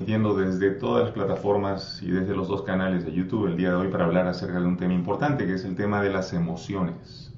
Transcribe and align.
viendo 0.00 0.34
desde 0.34 0.70
todas 0.70 1.04
las 1.04 1.12
plataformas 1.12 2.02
y 2.02 2.10
desde 2.10 2.34
los 2.34 2.48
dos 2.48 2.62
canales 2.62 3.04
de 3.04 3.12
YouTube 3.12 3.46
el 3.46 3.56
día 3.56 3.70
de 3.70 3.76
hoy 3.76 3.88
para 3.88 4.04
hablar 4.04 4.26
acerca 4.26 4.60
de 4.60 4.66
un 4.66 4.76
tema 4.76 4.94
importante 4.94 5.46
que 5.46 5.54
es 5.54 5.64
el 5.64 5.74
tema 5.74 6.02
de 6.02 6.10
las 6.10 6.32
emociones. 6.32 7.32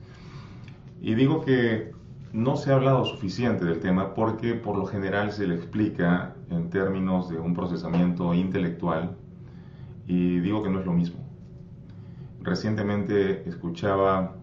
Y 1.00 1.14
digo 1.14 1.40
que 1.44 1.92
no 2.32 2.56
se 2.56 2.70
ha 2.70 2.74
hablado 2.74 3.04
suficiente 3.04 3.64
del 3.64 3.80
tema 3.80 4.14
porque 4.14 4.54
por 4.54 4.76
lo 4.76 4.86
general 4.86 5.32
se 5.32 5.46
le 5.46 5.54
explica 5.54 6.34
en 6.50 6.68
términos 6.70 7.30
de 7.30 7.38
un 7.38 7.54
procesamiento 7.54 8.34
intelectual 8.34 9.16
y 10.06 10.40
digo 10.40 10.62
que 10.62 10.70
no 10.70 10.80
es 10.80 10.86
lo 10.86 10.92
mismo. 10.92 11.20
Recientemente 12.42 13.48
escuchaba 13.48 14.36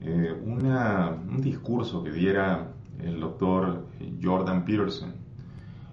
eh, 0.00 0.34
un 0.44 1.40
discurso 1.40 2.02
que 2.02 2.10
diera 2.10 2.72
el 3.02 3.20
doctor 3.20 3.86
Jordan 4.22 4.64
Peterson. 4.64 5.23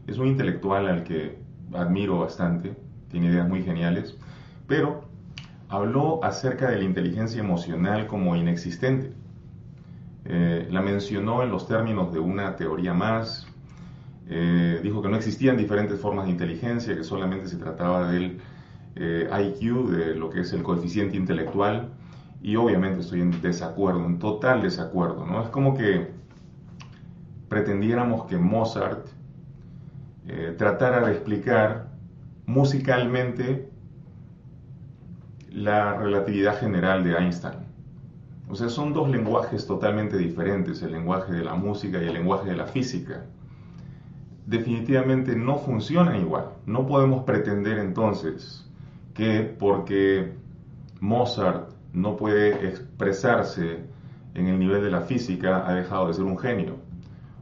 Es 0.08 0.18
un 0.18 0.28
intelectual 0.28 0.88
al 0.88 1.04
que 1.04 1.40
admiro 1.73 2.20
bastante, 2.20 2.76
tiene 3.10 3.28
ideas 3.28 3.48
muy 3.48 3.64
geniales, 3.64 4.18
pero 4.68 5.04
habló 5.70 6.24
acerca 6.24 6.70
de 6.70 6.77
la 6.77 6.84
inteligencia 6.84 7.40
emocional 7.40 8.08
como 8.08 8.35
inexistente. 8.35 9.13
Eh, 10.26 10.68
la 10.70 10.82
mencionó 10.82 11.43
en 11.43 11.49
los 11.49 11.68
términos 11.68 12.13
de 12.13 12.20
una 12.20 12.55
teoría 12.55 12.93
más, 12.93 13.48
eh, 14.27 14.80
dijo 14.84 15.02
que 15.02 15.10
no 15.10 15.18
existían 15.18 15.58
diferentes 15.58 15.99
formas 15.99 16.26
de 16.26 16.32
inteligencia, 16.32 16.96
que 16.96 17.04
solamente 17.04 17.48
se 17.48 17.58
trataba 17.58 18.12
del 18.12 18.40
eh, 18.96 19.30
IQ, 19.30 19.90
de 19.90 20.15
lo 20.15 20.30
que 20.30 20.41
es 20.41 20.54
el 20.54 20.63
coeficiente 20.63 21.18
intelectual, 21.18 21.90
y 22.41 22.55
obviamente 22.55 23.02
estoy 23.02 23.21
en 23.21 23.41
desacuerdo, 23.41 24.05
en 24.05 24.20
total 24.20 24.62
desacuerdo, 24.62 25.26
¿no? 25.26 25.43
Es 25.43 25.49
como 25.49 25.76
que 25.76 26.12
pretendiéramos 27.49 28.26
que 28.26 28.38
Mozart 28.38 29.08
eh, 30.27 30.54
tratara 30.58 31.05
de 31.05 31.14
explicar 31.14 31.88
musicalmente 32.46 33.70
la 35.50 35.98
relatividad 35.98 36.60
general 36.60 37.04
de 37.04 37.16
Einstein. 37.18 37.72
O 38.48 38.55
sea, 38.55 38.70
son 38.70 38.94
dos 38.94 39.10
lenguajes 39.10 39.66
totalmente 39.66 40.18
diferentes, 40.18 40.82
el 40.84 40.92
lenguaje 40.92 41.34
de 41.34 41.44
la 41.44 41.55
música 41.55 42.02
y 42.02 42.08
el 42.08 42.14
lenguaje 42.14 42.49
de 42.49 42.55
la 42.55 42.66
física. 42.66 43.26
Definitivamente 44.46 45.36
no 45.36 45.58
funcionan 45.58 46.18
igual. 46.18 46.49
No 46.66 46.86
podemos 46.86 47.24
pretender 47.24 47.80
entonces 47.80 48.70
que 49.14 49.42
porque 49.44 50.34
Mozart 50.99 51.72
no 51.94 52.16
puede 52.18 52.68
expresarse 52.68 53.86
en 54.34 54.48
el 54.48 54.60
nivel 54.60 54.84
de 54.84 54.92
la 54.92 55.02
física 55.02 55.68
ha 55.68 55.74
dejado 55.74 56.08
de 56.08 56.14
ser 56.14 56.24
un 56.26 56.38
genio 56.38 56.77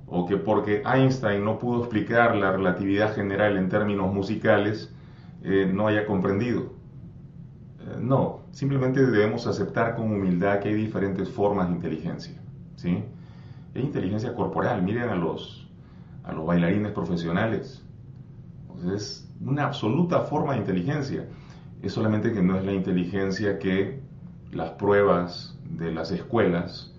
o 0.09 0.25
que 0.25 0.37
porque 0.37 0.81
Einstein 0.85 1.43
no 1.43 1.59
pudo 1.59 1.81
explicar 1.81 2.35
la 2.35 2.51
relatividad 2.51 3.13
general 3.13 3.57
en 3.57 3.69
términos 3.69 4.11
musicales, 4.13 4.93
eh, 5.43 5.69
no 5.71 5.87
haya 5.87 6.05
comprendido. 6.05 6.73
Eh, 7.79 7.97
no, 7.99 8.41
simplemente 8.51 9.05
debemos 9.05 9.45
aceptar 9.45 9.95
con 9.95 10.11
humildad 10.11 10.59
que 10.59 10.69
hay 10.69 10.75
diferentes 10.75 11.29
formas 11.29 11.69
de 11.69 11.75
inteligencia. 11.75 12.41
¿sí? 12.75 13.03
Hay 13.75 13.81
inteligencia 13.83 14.33
corporal, 14.33 14.81
miren 14.81 15.09
a 15.09 15.15
los, 15.15 15.69
a 16.23 16.33
los 16.33 16.45
bailarines 16.45 16.91
profesionales. 16.91 17.85
es 18.93 19.29
una 19.41 19.65
absoluta 19.65 20.21
forma 20.21 20.53
de 20.53 20.59
inteligencia. 20.59 21.27
Es 21.81 21.93
solamente 21.93 22.33
que 22.33 22.41
no 22.41 22.57
es 22.57 22.65
la 22.65 22.73
inteligencia 22.73 23.59
que 23.59 24.01
las 24.51 24.71
pruebas 24.71 25.57
de 25.69 25.91
las 25.91 26.11
escuelas 26.11 26.93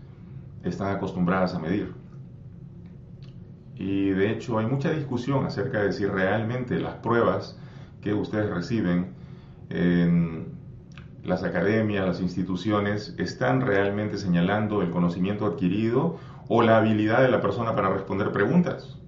están 0.63 0.95
acostumbradas 0.95 1.55
a 1.55 1.59
medir. 1.59 2.00
Y 3.81 4.11
de 4.11 4.31
hecho 4.31 4.59
hay 4.59 4.67
mucha 4.67 4.91
discusión 4.91 5.47
acerca 5.47 5.83
de 5.83 5.95
si 5.95 6.05
realmente 6.05 6.79
las 6.79 6.97
pruebas 6.97 7.59
que 8.03 8.13
ustedes 8.13 8.51
reciben 8.51 9.15
en 9.71 10.49
las 11.25 11.45
academias, 11.45 12.07
las 12.07 12.21
instituciones, 12.21 13.15
están 13.17 13.63
realmente 13.63 14.19
señalando 14.19 14.83
el 14.83 14.91
conocimiento 14.91 15.47
adquirido 15.47 16.19
o 16.49 16.61
la 16.61 16.77
habilidad 16.77 17.23
de 17.23 17.31
la 17.31 17.41
persona 17.41 17.75
para 17.75 17.89
responder 17.89 18.33
preguntas. 18.33 18.99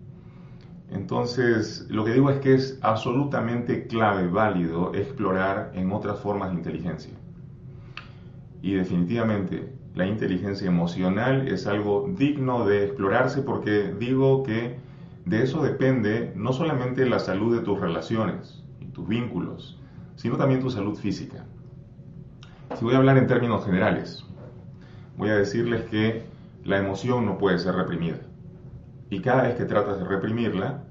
Entonces, 0.91 1.87
lo 1.91 2.07
que 2.07 2.15
digo 2.15 2.31
es 2.31 2.39
que 2.39 2.55
es 2.55 2.79
absolutamente 2.81 3.87
clave, 3.87 4.27
válido, 4.27 4.95
explorar 4.95 5.73
en 5.75 5.93
otras 5.93 6.19
formas 6.19 6.51
de 6.51 6.57
inteligencia. 6.57 7.13
Y 8.63 8.73
definitivamente, 8.73 9.71
la 9.95 10.07
inteligencia 10.07 10.67
emocional 10.67 11.49
es 11.49 11.67
algo 11.67 12.11
digno 12.17 12.65
de 12.65 12.85
explorarse 12.85 13.43
porque 13.43 13.95
digo 13.99 14.43
que 14.43 14.79
de 15.27 15.43
eso 15.43 15.63
depende 15.63 16.33
no 16.35 16.53
solamente 16.53 17.07
la 17.07 17.19
salud 17.19 17.55
de 17.55 17.63
tus 17.63 17.79
relaciones 17.79 18.65
y 18.81 18.87
tus 18.87 19.07
vínculos, 19.07 19.79
sino 20.17 20.37
también 20.37 20.61
tu 20.61 20.71
salud 20.71 20.97
física. 20.97 21.45
Si 22.75 22.85
voy 22.85 22.95
a 22.95 22.99
hablar 22.99 23.19
en 23.19 23.27
términos 23.27 23.65
generales, 23.67 24.25
voy 25.19 25.29
a 25.29 25.37
decirles 25.37 25.85
que 25.85 26.23
la 26.65 26.79
emoción 26.79 27.27
no 27.27 27.37
puede 27.37 27.59
ser 27.59 27.75
reprimida. 27.75 28.19
Y 29.11 29.21
cada 29.21 29.43
vez 29.43 29.57
que 29.57 29.67
tratas 29.67 29.99
de 29.99 30.05
reprimirla, 30.07 30.85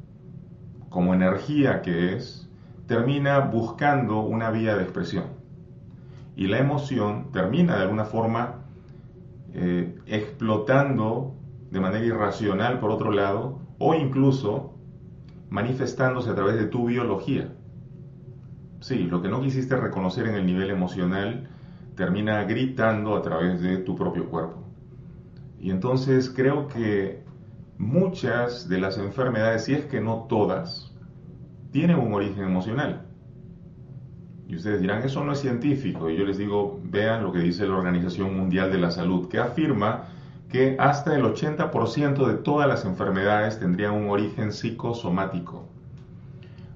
como 0.89 1.13
energía 1.15 1.81
que 1.81 2.15
es, 2.15 2.47
termina 2.85 3.39
buscando 3.39 4.19
una 4.19 4.51
vía 4.51 4.75
de 4.75 4.83
expresión. 4.83 5.23
Y 6.35 6.47
la 6.47 6.59
emoción 6.59 7.31
termina 7.31 7.77
de 7.77 7.83
alguna 7.83 8.05
forma 8.05 8.60
eh, 9.53 9.97
explotando 10.05 11.35
de 11.69 11.79
manera 11.79 12.05
irracional 12.05 12.79
por 12.79 12.91
otro 12.91 13.11
lado, 13.11 13.59
o 13.79 13.95
incluso 13.95 14.73
manifestándose 15.49 16.29
a 16.29 16.35
través 16.35 16.55
de 16.55 16.65
tu 16.65 16.85
biología. 16.85 17.53
Sí, 18.79 19.03
lo 19.03 19.21
que 19.21 19.29
no 19.29 19.41
quisiste 19.41 19.75
reconocer 19.75 20.27
en 20.27 20.35
el 20.35 20.45
nivel 20.45 20.69
emocional 20.69 21.49
termina 21.95 22.43
gritando 22.45 23.15
a 23.15 23.21
través 23.21 23.61
de 23.61 23.77
tu 23.77 23.95
propio 23.95 24.29
cuerpo. 24.29 24.63
Y 25.59 25.69
entonces 25.69 26.29
creo 26.29 26.67
que 26.67 27.23
muchas 27.77 28.67
de 28.67 28.79
las 28.79 28.97
enfermedades, 28.97 29.65
si 29.65 29.73
es 29.73 29.85
que 29.85 30.01
no 30.01 30.25
todas, 30.27 30.93
tienen 31.71 31.99
un 31.99 32.13
origen 32.13 32.43
emocional. 32.43 33.10
Y 34.51 34.57
ustedes 34.57 34.81
dirán, 34.81 35.01
eso 35.01 35.23
no 35.23 35.31
es 35.31 35.39
científico. 35.39 36.09
Y 36.09 36.17
yo 36.17 36.25
les 36.25 36.37
digo, 36.37 36.81
vean 36.83 37.23
lo 37.23 37.31
que 37.31 37.39
dice 37.39 37.65
la 37.65 37.77
Organización 37.77 38.35
Mundial 38.35 38.69
de 38.69 38.79
la 38.79 38.91
Salud, 38.91 39.29
que 39.29 39.39
afirma 39.39 40.09
que 40.49 40.75
hasta 40.77 41.15
el 41.15 41.23
80% 41.23 42.27
de 42.27 42.33
todas 42.33 42.67
las 42.67 42.83
enfermedades 42.83 43.61
tendrían 43.61 43.93
un 43.93 44.09
origen 44.09 44.51
psicosomático. 44.51 45.69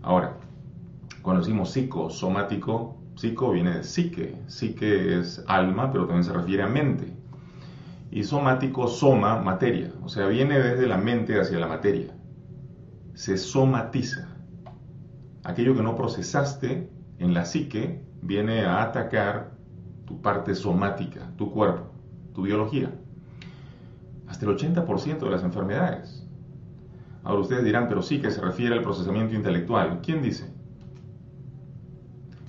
Ahora, 0.01 0.37
cuando 1.21 1.41
decimos 1.41 1.71
psicosomático, 1.71 2.95
psico 3.15 3.51
viene 3.51 3.75
de 3.75 3.83
psique. 3.83 4.37
Psique 4.47 5.19
es 5.19 5.43
alma, 5.45 5.91
pero 5.91 6.05
también 6.05 6.23
se 6.23 6.31
refiere 6.31 6.63
a 6.63 6.67
mente. 6.67 7.13
Y 8.09 8.23
somático, 8.23 8.87
soma, 8.87 9.41
materia. 9.41 9.91
O 10.01 10.07
sea, 10.07 10.27
viene 10.27 10.59
desde 10.59 10.87
la 10.87 10.97
mente 10.97 11.41
hacia 11.41 11.59
la 11.59 11.67
materia. 11.67 12.15
Se 13.15 13.37
somatiza. 13.37 14.29
Aquello 15.43 15.75
que 15.75 15.83
no 15.83 15.97
procesaste 15.97 16.94
en 17.19 17.33
la 17.33 17.45
psique 17.45 18.01
viene 18.21 18.65
a 18.65 18.83
atacar 18.83 19.51
tu 20.05 20.21
parte 20.21 20.55
somática, 20.55 21.31
tu 21.37 21.51
cuerpo, 21.51 21.91
tu 22.33 22.43
biología. 22.43 22.91
Hasta 24.27 24.45
el 24.45 24.57
80% 24.57 25.19
de 25.19 25.29
las 25.29 25.43
enfermedades. 25.43 26.27
Ahora 27.23 27.41
ustedes 27.41 27.63
dirán, 27.63 27.87
pero 27.87 28.01
sí 28.01 28.19
que 28.19 28.31
se 28.31 28.41
refiere 28.41 28.75
al 28.75 28.81
procesamiento 28.81 29.33
intelectual. 29.33 29.99
¿Quién 30.01 30.21
dice? 30.21 30.53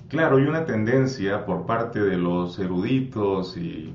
Claro, 0.07 0.37
hay 0.37 0.43
una 0.43 0.65
tendencia 0.65 1.45
por 1.45 1.65
parte 1.65 1.99
de 1.99 2.17
los 2.17 2.59
eruditos 2.59 3.57
y, 3.57 3.93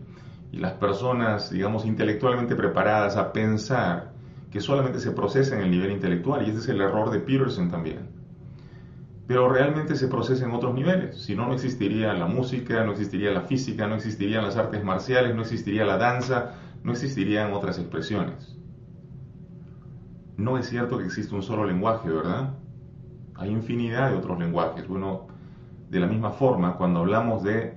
las 0.53 0.73
personas, 0.73 1.51
digamos, 1.51 1.87
intelectualmente 1.87 2.55
preparadas 2.55 3.17
a 3.17 3.33
pensar 3.33 4.13
que 4.51 4.61
solamente 4.61 5.01
se 5.01 5.13
procesa 5.13 5.57
en 5.57 5.63
el 5.63 5.71
nivel 5.71 5.93
intelectual, 5.93 6.47
y 6.47 6.51
ese 6.51 6.59
es 6.59 6.69
el 6.69 6.83
error 6.83 7.11
de 7.11 7.21
Peterson 7.21 7.71
también 7.71 8.12
pero 9.33 9.49
realmente 9.49 9.97
se 9.97 10.09
procesa 10.09 10.45
en 10.45 10.51
otros 10.51 10.75
niveles. 10.75 11.23
Si 11.23 11.35
no, 11.35 11.47
no 11.47 11.55
existiría 11.55 12.13
la 12.13 12.27
música, 12.27 12.85
no 12.85 12.93
existiría 12.93 13.31
la 13.31 13.41
física, 13.41 13.87
no 13.87 13.95
existirían 13.95 14.45
las 14.45 14.59
artes 14.59 14.85
marciales, 14.85 15.35
no 15.35 15.41
existiría 15.41 15.87
la 15.87 15.97
danza, 15.97 16.51
no 16.85 16.93
existirían 16.93 17.55
otras 17.55 17.79
expresiones. 17.79 18.59
No 20.37 20.59
es 20.59 20.69
cierto 20.69 20.99
que 20.99 21.07
existe 21.07 21.35
un 21.35 21.43
solo 21.43 21.65
lenguaje, 21.65 22.11
¿verdad? 22.11 22.51
hay 23.37 23.49
infinidad 23.49 24.11
de 24.11 24.19
otros 24.19 24.39
lenguajes. 24.39 24.87
Bueno, 24.87 25.29
de 25.89 25.99
la 25.99 26.07
misma 26.07 26.33
forma, 26.33 26.77
cuando 26.77 27.01
hablamos 27.01 27.43
de 27.43 27.73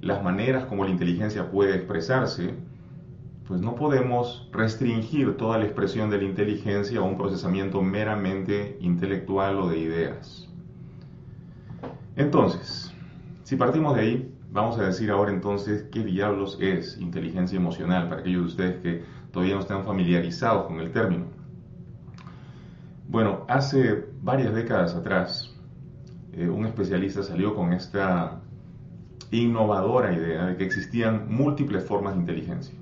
las 0.00 0.22
maneras 0.22 0.66
como 0.66 0.84
la 0.84 0.90
inteligencia 0.90 1.50
puede 1.50 1.74
expresarse, 1.74 2.54
pues 3.48 3.60
no 3.60 3.74
podemos 3.74 4.48
restringir 4.52 5.36
toda 5.36 5.58
la 5.58 5.64
expresión 5.64 6.08
de 6.08 6.18
la 6.18 6.24
inteligencia 6.24 7.00
a 7.00 7.02
un 7.02 7.16
procesamiento 7.16 7.82
meramente 7.82 8.78
intelectual 8.80 9.58
o 9.58 9.68
de 9.68 9.78
ideas. 9.78 10.49
Entonces, 12.20 12.92
si 13.44 13.56
partimos 13.56 13.96
de 13.96 14.02
ahí, 14.02 14.34
vamos 14.52 14.78
a 14.78 14.82
decir 14.82 15.10
ahora 15.10 15.32
entonces 15.32 15.84
qué 15.90 16.04
diablos 16.04 16.58
es 16.60 16.98
inteligencia 16.98 17.56
emocional 17.56 18.10
para 18.10 18.20
aquellos 18.20 18.42
de 18.42 18.48
ustedes 18.48 18.82
que 18.82 19.04
todavía 19.32 19.54
no 19.54 19.62
están 19.62 19.84
familiarizados 19.84 20.66
con 20.66 20.80
el 20.80 20.92
término. 20.92 21.24
Bueno, 23.08 23.46
hace 23.48 24.04
varias 24.20 24.54
décadas 24.54 24.94
atrás, 24.94 25.56
eh, 26.34 26.46
un 26.46 26.66
especialista 26.66 27.22
salió 27.22 27.54
con 27.54 27.72
esta 27.72 28.42
innovadora 29.30 30.12
idea 30.12 30.44
de 30.44 30.58
que 30.58 30.64
existían 30.64 31.24
múltiples 31.26 31.86
formas 31.86 32.12
de 32.12 32.20
inteligencia. 32.20 32.74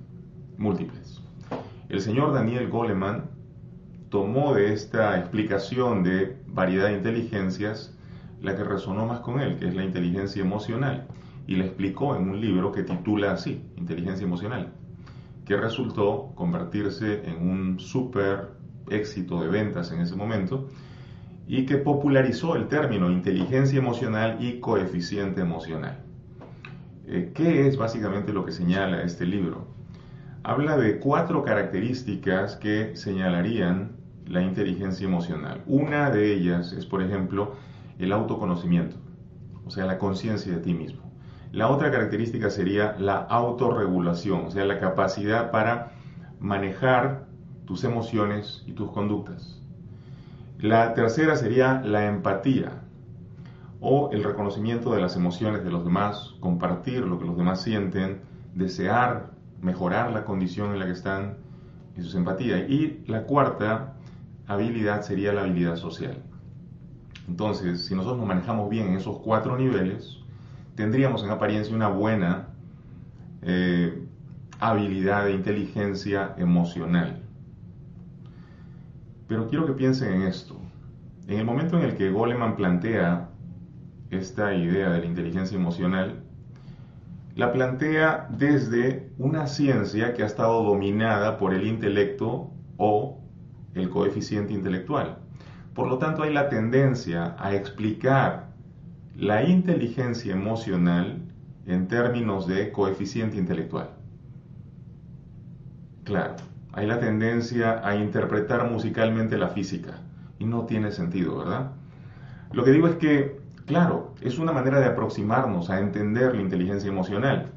Múltiples. 0.57 1.23
El 1.89 2.01
señor 2.01 2.35
Daniel 2.35 2.69
Goleman 2.69 3.31
tomó 4.09 4.53
de 4.55 4.73
esta 4.73 5.17
explicación 5.17 6.03
de 6.03 6.37
variedad 6.49 6.89
de 6.89 6.95
inteligencias 6.95 7.95
la 8.43 8.57
que 8.57 8.65
resonó 8.65 9.07
más 9.07 9.21
con 9.21 9.41
él, 9.41 9.57
que 9.59 9.69
es 9.69 9.75
la 9.75 9.85
inteligencia 9.85 10.43
emocional, 10.43 11.07
y 11.47 11.57
la 11.57 11.65
explicó 11.65 12.15
en 12.17 12.29
un 12.29 12.41
libro 12.41 12.73
que 12.73 12.83
titula 12.83 13.33
así, 13.33 13.63
Inteligencia 13.77 14.27
Emocional, 14.27 14.73
que 15.45 15.57
resultó 15.57 16.33
convertirse 16.35 17.23
en 17.25 17.49
un 17.49 17.81
súper 17.81 18.51
éxito 18.91 19.41
de 19.41 19.49
ventas 19.49 19.91
en 19.93 20.01
ese 20.01 20.15
momento 20.15 20.69
y 21.47 21.65
que 21.65 21.79
popularizó 21.79 22.55
el 22.57 22.69
término 22.69 23.11
inteligencia 23.11 23.79
emocional 23.79 24.37
y 24.41 24.61
coeficiente 24.61 25.41
emocional. 25.41 25.99
Eh, 27.07 27.33
¿Qué 27.35 27.67
es 27.67 27.79
básicamente 27.79 28.35
lo 28.35 28.45
que 28.45 28.53
señala 28.53 29.03
este 29.03 29.25
libro? 29.25 29.67
Habla 30.43 30.77
de 30.77 30.99
cuatro 30.99 31.43
características 31.43 32.57
que 32.57 32.95
señalarían 32.97 33.93
la 34.27 34.43
inteligencia 34.43 35.07
emocional. 35.07 35.63
Una 35.67 36.11
de 36.11 36.35
ellas 36.35 36.75
es, 36.75 36.85
por 36.85 37.03
ejemplo, 37.03 37.55
el 37.99 38.13
autoconocimiento, 38.13 38.97
o 39.67 39.71
sea, 39.71 39.87
la 39.87 39.99
conciencia 39.99 40.53
de 40.53 40.61
ti 40.61 40.75
mismo. 40.75 41.09
La 41.53 41.69
otra 41.69 41.91
característica 41.91 42.51
sería 42.51 42.95
la 42.99 43.17
autorregulación, 43.17 44.47
o 44.47 44.51
sea, 44.51 44.65
la 44.65 44.79
capacidad 44.79 45.51
para 45.51 45.93
manejar 46.41 47.27
tus 47.65 47.85
emociones 47.85 48.63
y 48.67 48.73
tus 48.73 48.91
conductas. 48.93 49.61
La 50.59 50.95
tercera 50.95 51.37
sería 51.37 51.81
la 51.83 52.07
empatía 52.07 52.83
o 53.81 54.11
el 54.13 54.25
reconocimiento 54.25 54.93
de 54.93 55.01
las 55.01 55.17
emociones 55.17 55.65
de 55.65 55.71
los 55.71 55.85
demás, 55.85 56.35
compartir 56.41 57.07
lo 57.07 57.19
que 57.19 57.27
los 57.27 57.37
demás 57.37 57.63
sienten, 57.63 58.21
desear 58.55 59.31
mejorar 59.61 60.11
la 60.13 60.25
condición 60.25 60.73
en 60.73 60.81
la 60.81 60.87
que 60.87 60.93
están 60.93 61.39
y 61.97 62.03
sus 62.03 62.15
empatías. 62.15 62.69
Y 62.69 63.05
la 63.07 63.25
cuarta 63.25 63.95
habilidad 64.47 65.03
sería 65.03 65.33
la 65.33 65.43
habilidad 65.43 65.77
social. 65.77 66.23
Entonces, 67.29 67.85
si 67.85 67.95
nosotros 67.95 68.19
nos 68.19 68.27
manejamos 68.27 68.71
bien 68.71 68.89
en 68.89 68.97
esos 68.97 69.19
cuatro 69.19 69.57
niveles, 69.57 70.19
tendríamos 70.75 71.23
en 71.23 71.31
apariencia 71.31 71.75
una 71.75 71.89
buena 71.89 72.49
eh, 73.43 74.03
habilidad 74.59 75.27
de 75.27 75.35
inteligencia 75.35 76.35
emocional. 76.39 77.23
Pero 79.29 79.47
quiero 79.47 79.67
que 79.67 79.75
piensen 79.75 80.15
en 80.15 80.23
esto. 80.23 80.57
En 81.27 81.39
el 81.39 81.45
momento 81.45 81.77
en 81.79 81.85
el 81.85 81.97
que 81.97 82.11
Goleman 82.11 82.57
plantea 82.57 83.29
esta 84.11 84.55
idea 84.55 84.89
de 84.91 85.01
la 85.01 85.07
inteligencia 85.07 85.57
emocional, 85.59 86.23
la 87.37 87.53
plantea 87.53 88.27
desde 88.31 89.13
una 89.19 89.47
ciencia 89.47 90.15
que 90.15 90.23
ha 90.23 90.27
estado 90.27 90.65
dominada 90.65 91.37
por 91.37 91.53
el 91.53 91.67
intelecto 91.67 92.51
o 92.79 93.21
el 93.75 93.91
coeficiente 93.91 94.55
intelectual. 94.55 95.19
Por 95.79 95.87
lo 95.87 95.99
tanto, 95.99 96.25
hay 96.25 96.33
la 96.33 96.49
tendencia 96.49 97.37
a 97.39 97.55
explicar 97.55 98.49
la 99.15 99.45
inteligencia 99.45 100.33
emocional 100.33 101.23
en 101.67 101.87
términos 101.87 102.49
de 102.49 102.73
coeficiente 102.73 103.37
intelectual. 103.37 103.91
Claro, 106.03 106.35
hay 106.73 106.85
la 106.89 106.99
tendencia 106.99 107.81
a 107.87 107.95
interpretar 107.95 108.69
musicalmente 108.69 109.39
la 109.39 109.51
física 109.51 110.01
y 110.41 110.47
no 110.47 110.65
tiene 110.65 110.91
sentido, 110.91 111.39
¿verdad? 111.39 111.71
Lo 112.51 112.65
que 112.65 112.73
digo 112.73 112.89
es 112.89 112.97
que, 112.97 113.39
claro, 113.65 114.17
es 114.21 114.41
una 114.41 114.51
manera 114.51 114.81
de 114.81 114.87
aproximarnos 114.87 115.71
a 115.71 115.79
entender 115.79 116.35
la 116.35 116.43
inteligencia 116.43 116.91
emocional, 116.91 117.53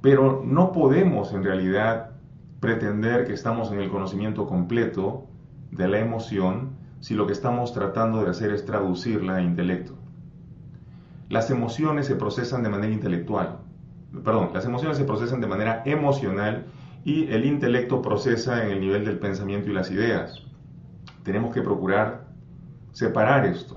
pero 0.00 0.42
no 0.44 0.72
podemos 0.72 1.32
en 1.32 1.44
realidad 1.44 2.10
pretender 2.58 3.24
que 3.24 3.34
estamos 3.34 3.70
en 3.70 3.78
el 3.78 3.88
conocimiento 3.88 4.48
completo 4.48 5.28
de 5.70 5.86
la 5.86 6.00
emoción 6.00 6.79
si 7.00 7.14
lo 7.14 7.26
que 7.26 7.32
estamos 7.32 7.72
tratando 7.72 8.22
de 8.22 8.30
hacer 8.30 8.52
es 8.52 8.64
traducirla 8.64 9.36
a 9.36 9.42
intelecto. 9.42 9.94
Las 11.28 11.50
emociones 11.50 12.06
se 12.06 12.16
procesan 12.16 12.62
de 12.62 12.68
manera 12.68 12.92
intelectual, 12.92 13.58
perdón, 14.24 14.50
las 14.52 14.64
emociones 14.64 14.96
se 14.96 15.04
procesan 15.04 15.40
de 15.40 15.46
manera 15.46 15.82
emocional 15.86 16.66
y 17.04 17.28
el 17.28 17.44
intelecto 17.44 18.02
procesa 18.02 18.64
en 18.64 18.72
el 18.72 18.80
nivel 18.80 19.04
del 19.04 19.18
pensamiento 19.18 19.70
y 19.70 19.72
las 19.72 19.90
ideas. 19.90 20.42
Tenemos 21.22 21.54
que 21.54 21.62
procurar 21.62 22.26
separar 22.92 23.46
esto. 23.46 23.76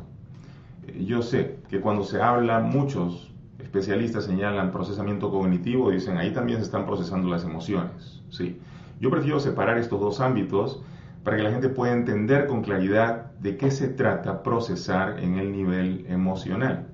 Yo 1.00 1.22
sé 1.22 1.60
que 1.70 1.80
cuando 1.80 2.04
se 2.04 2.22
habla, 2.22 2.60
muchos 2.60 3.32
especialistas 3.60 4.26
señalan 4.26 4.72
procesamiento 4.72 5.32
cognitivo, 5.32 5.92
dicen 5.92 6.18
ahí 6.18 6.32
también 6.34 6.60
se 6.60 6.66
están 6.66 6.86
procesando 6.86 7.30
las 7.30 7.44
emociones. 7.44 8.22
Sí. 8.30 8.60
Yo 9.00 9.10
prefiero 9.10 9.40
separar 9.40 9.78
estos 9.78 10.00
dos 10.00 10.20
ámbitos 10.20 10.82
para 11.24 11.38
que 11.38 11.44
la 11.44 11.52
gente 11.52 11.70
pueda 11.70 11.94
entender 11.94 12.48
con 12.48 12.62
claridad 12.62 13.32
de 13.40 13.58
qué 13.58 13.72
se 13.72 13.88
trata 13.88 14.44
procesar 14.44 15.20
en 15.20 15.38
el 15.38 15.52
nivel 15.52 16.06
emocional. 16.10 16.88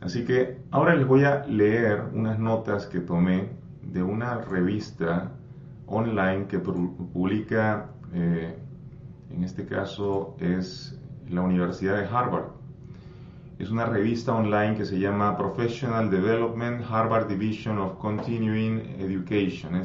Así 0.00 0.24
que 0.24 0.58
ahora 0.70 0.94
les 0.94 1.06
voy 1.06 1.24
a 1.24 1.44
leer 1.46 2.02
unas 2.12 2.38
notas 2.38 2.86
que 2.86 3.00
tomé 3.00 3.50
de 3.82 4.02
una 4.02 4.38
revista 4.40 5.30
online 5.86 6.46
que 6.48 6.58
publica, 6.58 7.90
eh, 8.12 8.56
en 9.30 9.44
este 9.44 9.66
caso 9.66 10.36
es 10.40 10.98
la 11.28 11.42
Universidad 11.42 11.98
de 11.98 12.06
Harvard. 12.06 12.50
Es 13.58 13.70
una 13.70 13.86
revista 13.86 14.34
online 14.34 14.76
que 14.76 14.84
se 14.84 14.98
llama 14.98 15.36
Professional 15.36 16.10
Development 16.10 16.82
Harvard 16.90 17.28
Division 17.28 17.78
of 17.78 17.98
Continuing 17.98 18.96
Education. 18.98 19.76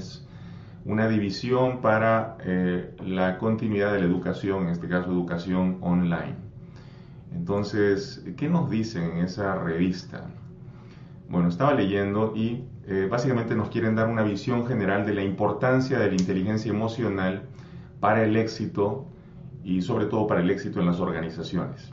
Una 0.87 1.09
división 1.09 1.81
para 1.81 2.37
eh, 2.45 2.95
la 3.05 3.37
continuidad 3.37 3.91
de 3.91 3.99
la 3.99 4.05
educación, 4.05 4.63
en 4.63 4.69
este 4.69 4.87
caso 4.87 5.11
educación 5.11 5.79
online. 5.81 6.35
Entonces, 7.33 8.23
¿qué 8.37 8.47
nos 8.47 8.69
dicen 8.69 9.03
en 9.03 9.17
esa 9.25 9.55
revista? 9.55 10.23
Bueno, 11.29 11.49
estaba 11.49 11.73
leyendo 11.73 12.33
y 12.33 12.63
eh, 12.87 13.05
básicamente 13.11 13.53
nos 13.53 13.69
quieren 13.69 13.95
dar 13.95 14.07
una 14.07 14.23
visión 14.23 14.65
general 14.65 15.05
de 15.05 15.13
la 15.13 15.23
importancia 15.23 15.99
de 15.99 16.07
la 16.07 16.13
inteligencia 16.13 16.71
emocional 16.71 17.43
para 17.99 18.23
el 18.23 18.37
éxito 18.37 19.05
y 19.65 19.81
sobre 19.81 20.05
todo 20.05 20.25
para 20.25 20.39
el 20.39 20.49
éxito 20.49 20.79
en 20.79 20.85
las 20.85 21.01
organizaciones. 21.01 21.91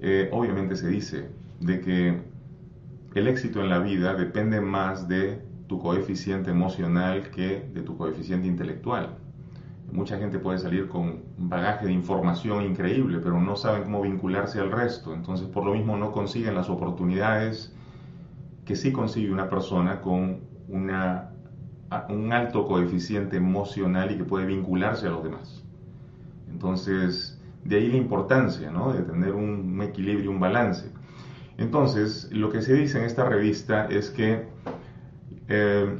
Eh, 0.00 0.30
obviamente 0.32 0.76
se 0.76 0.86
dice 0.86 1.28
de 1.58 1.80
que 1.80 2.22
el 3.16 3.26
éxito 3.26 3.60
en 3.60 3.68
la 3.68 3.80
vida 3.80 4.14
depende 4.14 4.60
más 4.60 5.08
de 5.08 5.49
tu 5.70 5.78
coeficiente 5.78 6.50
emocional 6.50 7.30
que 7.30 7.70
de 7.72 7.82
tu 7.82 7.96
coeficiente 7.96 8.48
intelectual. 8.48 9.10
Mucha 9.92 10.18
gente 10.18 10.40
puede 10.40 10.58
salir 10.58 10.88
con 10.88 11.22
un 11.38 11.48
bagaje 11.48 11.86
de 11.86 11.92
información 11.92 12.64
increíble, 12.64 13.20
pero 13.22 13.40
no 13.40 13.54
saben 13.54 13.84
cómo 13.84 14.02
vincularse 14.02 14.58
al 14.58 14.72
resto. 14.72 15.14
Entonces, 15.14 15.46
por 15.46 15.64
lo 15.64 15.74
mismo, 15.74 15.96
no 15.96 16.10
consiguen 16.10 16.56
las 16.56 16.68
oportunidades 16.68 17.72
que 18.64 18.74
sí 18.74 18.90
consigue 18.90 19.30
una 19.30 19.48
persona 19.48 20.00
con 20.00 20.40
una, 20.66 21.30
un 22.08 22.32
alto 22.32 22.66
coeficiente 22.66 23.36
emocional 23.36 24.10
y 24.10 24.16
que 24.16 24.24
puede 24.24 24.46
vincularse 24.46 25.06
a 25.06 25.10
los 25.10 25.22
demás. 25.22 25.62
Entonces, 26.50 27.40
de 27.62 27.76
ahí 27.76 27.86
la 27.86 27.96
importancia 27.96 28.72
¿no? 28.72 28.92
de 28.92 29.02
tener 29.02 29.34
un, 29.34 29.80
equilibrio, 29.82 30.32
un 30.32 30.40
balance. 30.40 30.90
Entonces, 31.58 32.28
lo 32.32 32.50
que 32.50 32.60
se 32.60 32.74
dice 32.74 32.98
en 32.98 33.04
esta 33.04 33.24
revista 33.24 33.86
es 33.86 34.10
que 34.10 34.48
eh, 35.50 35.98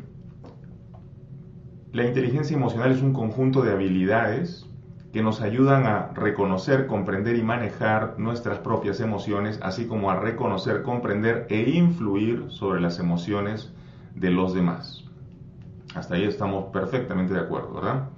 la 1.92 2.06
inteligencia 2.06 2.56
emocional 2.56 2.92
es 2.92 3.02
un 3.02 3.12
conjunto 3.12 3.62
de 3.62 3.72
habilidades 3.72 4.64
que 5.12 5.22
nos 5.22 5.40
ayudan 5.40 5.86
a 5.86 6.12
reconocer, 6.14 6.86
comprender 6.86 7.34
y 7.34 7.42
manejar 7.42 8.14
nuestras 8.16 8.60
propias 8.60 9.00
emociones, 9.00 9.58
así 9.60 9.86
como 9.86 10.10
a 10.10 10.20
reconocer, 10.20 10.82
comprender 10.82 11.46
e 11.50 11.68
influir 11.70 12.44
sobre 12.48 12.80
las 12.80 13.00
emociones 13.00 13.72
de 14.14 14.30
los 14.30 14.54
demás. 14.54 15.04
Hasta 15.96 16.14
ahí 16.14 16.22
estamos 16.22 16.66
perfectamente 16.72 17.34
de 17.34 17.40
acuerdo, 17.40 17.74
¿verdad? 17.74 18.08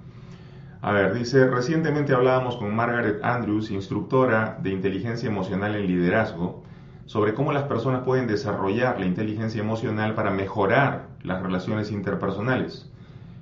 A 0.83 0.91
ver, 0.91 1.15
dice, 1.15 1.47
recientemente 1.47 2.13
hablábamos 2.13 2.57
con 2.57 2.75
Margaret 2.75 3.23
Andrews, 3.23 3.71
instructora 3.71 4.59
de 4.61 4.69
inteligencia 4.69 5.29
emocional 5.29 5.75
en 5.75 5.87
liderazgo, 5.87 6.61
sobre 7.05 7.33
cómo 7.33 7.51
las 7.51 7.63
personas 7.63 8.03
pueden 8.03 8.27
desarrollar 8.27 8.99
la 8.99 9.05
inteligencia 9.05 9.61
emocional 9.61 10.15
para 10.15 10.31
mejorar 10.31 11.07
las 11.23 11.41
relaciones 11.41 11.91
interpersonales. 11.91 12.89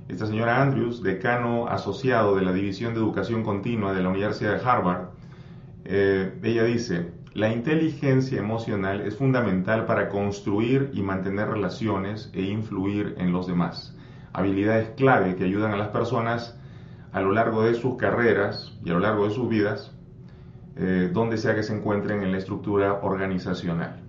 Esta 0.07 0.25
señora 0.25 0.61
Andrews, 0.61 1.03
decano 1.03 1.67
asociado 1.67 2.35
de 2.35 2.41
la 2.41 2.51
División 2.51 2.93
de 2.93 2.99
Educación 2.99 3.43
Continua 3.43 3.93
de 3.93 4.01
la 4.01 4.09
Universidad 4.09 4.57
de 4.57 4.69
Harvard, 4.69 5.09
eh, 5.85 6.37
ella 6.43 6.63
dice, 6.63 7.11
la 7.33 7.49
inteligencia 7.49 8.39
emocional 8.39 9.01
es 9.01 9.15
fundamental 9.15 9.85
para 9.85 10.09
construir 10.09 10.91
y 10.93 11.01
mantener 11.01 11.47
relaciones 11.47 12.29
e 12.33 12.41
influir 12.41 13.15
en 13.17 13.31
los 13.31 13.47
demás. 13.47 13.95
Habilidades 14.33 14.89
clave 14.97 15.35
que 15.35 15.45
ayudan 15.45 15.71
a 15.71 15.77
las 15.77 15.89
personas 15.89 16.57
a 17.13 17.21
lo 17.21 17.31
largo 17.31 17.63
de 17.63 17.75
sus 17.75 17.95
carreras 17.95 18.73
y 18.83 18.89
a 18.89 18.93
lo 18.93 18.99
largo 18.99 19.27
de 19.27 19.33
sus 19.33 19.47
vidas 19.47 19.93
eh, 20.75 21.09
donde 21.11 21.37
sea 21.37 21.55
que 21.55 21.63
se 21.63 21.75
encuentren 21.75 22.23
en 22.23 22.31
la 22.31 22.37
estructura 22.37 22.99
organizacional. 23.01 23.99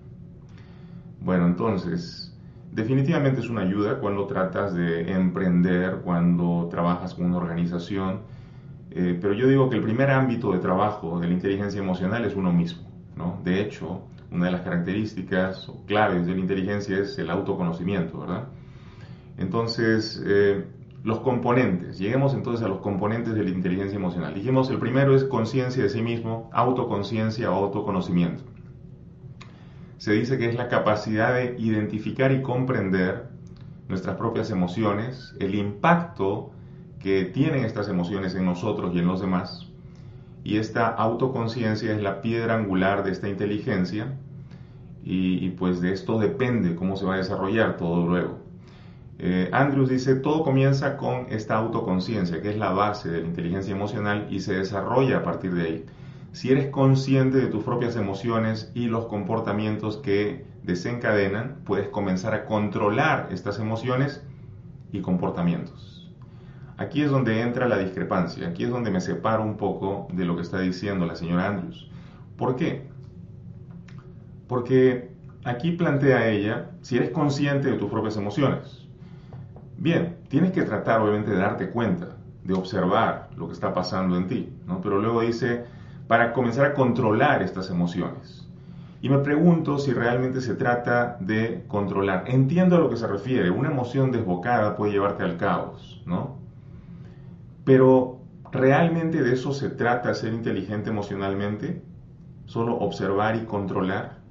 Bueno, 1.21 1.47
entonces, 1.47 2.37
definitivamente 2.73 3.41
es 3.41 3.49
una 3.49 3.63
ayuda 3.63 3.99
cuando 3.99 4.27
tratas 4.27 4.75
de 4.75 5.13
emprender, 5.13 6.01
cuando 6.05 6.69
trabajas 6.71 7.15
con 7.15 7.27
una 7.27 7.37
organización, 7.37 8.21
eh, 8.91 9.19
pero 9.21 9.33
yo 9.35 9.49
digo 9.49 9.71
que 9.71 9.77
el 9.77 9.83
primer 9.83 10.11
ámbito 10.11 10.53
de 10.53 10.59
trabajo 10.59 11.19
de 11.19 11.29
la 11.29 11.33
inteligencia 11.33 11.81
emocional 11.81 12.25
es 12.25 12.35
uno 12.35 12.53
mismo. 12.53 12.83
¿no? 13.17 13.41
De 13.45 13.61
hecho, 13.61 14.03
una 14.31 14.47
de 14.47 14.53
las 14.53 14.63
características 14.63 15.69
o 15.69 15.85
claves 15.87 16.27
de 16.27 16.33
la 16.33 16.41
inteligencia 16.41 16.99
es 16.99 17.19
el 17.19 17.31
autoconocimiento, 17.31 18.21
¿verdad? 18.21 18.49
Entonces, 19.39 20.23
eh, 20.27 20.65
los 21.05 21.21
componentes. 21.21 21.99
Lleguemos 21.99 22.35
entonces 22.35 22.65
a 22.65 22.69
los 22.69 22.79
componentes 22.79 23.35
de 23.35 23.43
la 23.43 23.51
inteligencia 23.51 23.97
emocional. 23.97 24.35
Dijimos, 24.35 24.71
el 24.71 24.79
primero 24.79 25.15
es 25.15 25.25
conciencia 25.25 25.83
de 25.83 25.89
sí 25.89 26.03
mismo, 26.03 26.49
autoconciencia 26.53 27.51
o 27.51 27.55
autoconocimiento. 27.55 28.45
Se 29.99 30.13
dice 30.13 30.39
que 30.39 30.49
es 30.49 30.55
la 30.55 30.69
capacidad 30.69 31.35
de 31.35 31.57
identificar 31.59 32.33
y 32.33 32.43
comprender 32.43 33.29
nuestras 33.89 34.17
propias 34.17 34.51
emociones, 34.51 35.35
el 35.41 35.55
impacto 35.55 36.51
que 37.01 37.25
tienen 37.25 37.65
estas 37.65 37.89
emociones 37.89 38.35
en 38.35 38.45
nosotros 38.45 38.95
y 38.95 39.01
en 39.01 39.07
los 39.07 39.21
demás. 39.21 39.69
Y 40.45 40.57
esta 40.57 40.89
autoconciencia 40.89 41.93
es 41.93 42.03
la 42.03 42.21
piedra 42.21 42.57
angular 42.57 43.05
de 43.05 43.11
esta 43.11 43.29
inteligencia 43.29 44.17
y, 45.05 45.45
y 45.45 45.51
pues 45.51 45.81
de 45.81 45.93
esto 45.93 46.19
depende 46.19 46.75
cómo 46.75 46.97
se 46.97 47.07
va 47.07 47.15
a 47.15 47.19
desarrollar 47.19 47.77
todo 47.77 48.07
luego. 48.07 48.42
Eh, 49.25 49.49
Andrews 49.53 49.89
dice, 49.89 50.17
todo 50.17 50.43
comienza 50.43 50.97
con 50.97 51.27
esta 51.31 51.55
autoconciencia, 51.55 52.43
que 52.43 52.51
es 52.51 52.57
la 52.57 52.73
base 52.73 53.09
de 53.09 53.21
la 53.21 53.29
inteligencia 53.29 53.73
emocional 53.73 54.27
y 54.31 54.41
se 54.41 54.55
desarrolla 54.55 55.19
a 55.19 55.23
partir 55.23 55.55
de 55.55 55.63
ahí. 55.63 55.87
Si 56.33 56.51
eres 56.51 56.71
consciente 56.71 57.39
de 57.39 57.47
tus 57.47 57.63
propias 57.63 57.95
emociones 57.95 58.73
y 58.75 58.87
los 58.87 59.07
comportamientos 59.07 59.99
que 59.99 60.45
desencadenan, 60.65 61.59
puedes 61.65 61.87
comenzar 61.87 62.35
a 62.35 62.47
controlar 62.47 63.29
estas 63.31 63.61
emociones 63.61 64.25
y 64.91 65.03
comportamientos. 65.03 66.13
Aquí 66.77 67.03
es 67.03 67.11
donde 67.11 67.43
entra 67.43 67.69
la 67.69 67.79
discrepancia, 67.79 68.49
aquí 68.49 68.65
es 68.65 68.71
donde 68.71 68.91
me 68.91 69.01
separo 69.01 69.45
un 69.45 69.57
poco 69.57 70.09
de 70.13 70.25
lo 70.25 70.35
que 70.35 70.43
está 70.43 70.59
diciendo 70.59 71.07
la 71.07 71.15
señora 71.15 71.47
Andrews. 71.47 71.89
¿Por 72.37 72.57
qué? 72.57 72.89
Porque 74.49 75.13
aquí 75.45 75.71
plantea 75.71 76.29
ella, 76.29 76.73
si 76.81 76.97
eres 76.97 77.11
consciente 77.11 77.71
de 77.71 77.79
tus 77.79 77.89
propias 77.89 78.17
emociones, 78.17 78.82
Bien, 79.83 80.19
tienes 80.29 80.53
que 80.53 80.63
tratar 80.63 81.01
obviamente 81.01 81.33
de 81.33 81.39
darte 81.39 81.71
cuenta, 81.71 82.11
de 82.45 82.55
observar 82.55 83.31
lo 83.37 83.49
que 83.49 83.53
está 83.53 83.75
pasando 83.75 84.17
en 84.17 84.29
ti, 84.29 84.49
¿no? 84.65 84.81
Pero 84.81 85.01
luego 85.01 85.23
dice, 85.23 85.65
para 86.07 86.33
comenzar 86.33 86.67
a 86.67 86.75
controlar 86.75 87.43
estas 87.43 87.69
emociones. 87.69 88.49
Y 89.01 89.09
me 89.09 89.19
pregunto 89.19 89.81
si 89.81 89.93
realmente 89.93 90.41
se 90.41 90.55
trata 90.55 91.17
de 91.19 91.65
controlar. 91.67 92.23
Entiendo 92.29 92.77
a 92.77 92.79
lo 92.79 92.91
que 92.91 92.97
se 92.97 93.09
refiere, 93.09 93.51
una 93.51 93.73
emoción 93.73 94.13
desbocada 94.13 94.77
puede 94.77 94.93
llevarte 94.93 95.25
al 95.25 95.37
caos, 95.37 96.01
¿no? 96.07 96.37
Pero 97.65 98.21
¿realmente 98.53 99.21
de 99.21 99.33
eso 99.33 99.53
se 99.53 99.69
trata 99.69 100.15
ser 100.15 100.33
inteligente 100.33 100.91
emocionalmente? 100.91 101.83
¿Solo 102.47 102.77
observar 102.77 103.35
y 103.35 103.47
controlar? 103.47 104.22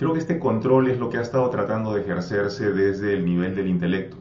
Creo 0.00 0.14
que 0.14 0.18
este 0.18 0.38
control 0.38 0.88
es 0.88 0.98
lo 0.98 1.10
que 1.10 1.18
ha 1.18 1.20
estado 1.20 1.50
tratando 1.50 1.92
de 1.92 2.00
ejercerse 2.00 2.72
desde 2.72 3.12
el 3.12 3.26
nivel 3.26 3.54
del 3.54 3.66
intelecto. 3.66 4.16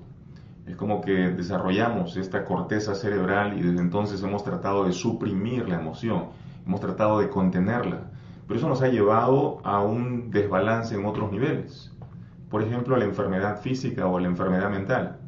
Es 0.68 0.76
como 0.76 1.00
que 1.00 1.30
desarrollamos 1.30 2.18
esta 2.18 2.44
corteza 2.44 2.96
cerebral 2.96 3.58
y 3.58 3.62
desde 3.62 3.80
entonces 3.80 4.22
hemos 4.22 4.44
tratado 4.44 4.84
de 4.84 4.92
suprimir 4.92 5.70
la 5.70 5.80
emoción, 5.80 6.32
hemos 6.66 6.82
tratado 6.82 7.22
de 7.22 7.30
contenerla. 7.30 8.12
Pero 8.46 8.60
eso 8.60 8.68
nos 8.68 8.82
ha 8.82 8.90
llevado 8.90 9.62
a 9.64 9.82
un 9.82 10.32
desbalance 10.32 10.96
en 10.96 11.06
otros 11.06 11.32
niveles. 11.32 11.90
Por 12.50 12.62
ejemplo, 12.62 12.96
a 12.96 13.00
la 13.00 13.06
enfermedad 13.06 13.62
física 13.62 14.06
o 14.06 14.18
a 14.18 14.22
la 14.22 14.28
enfermedad 14.28 14.70
mental. 14.70 15.20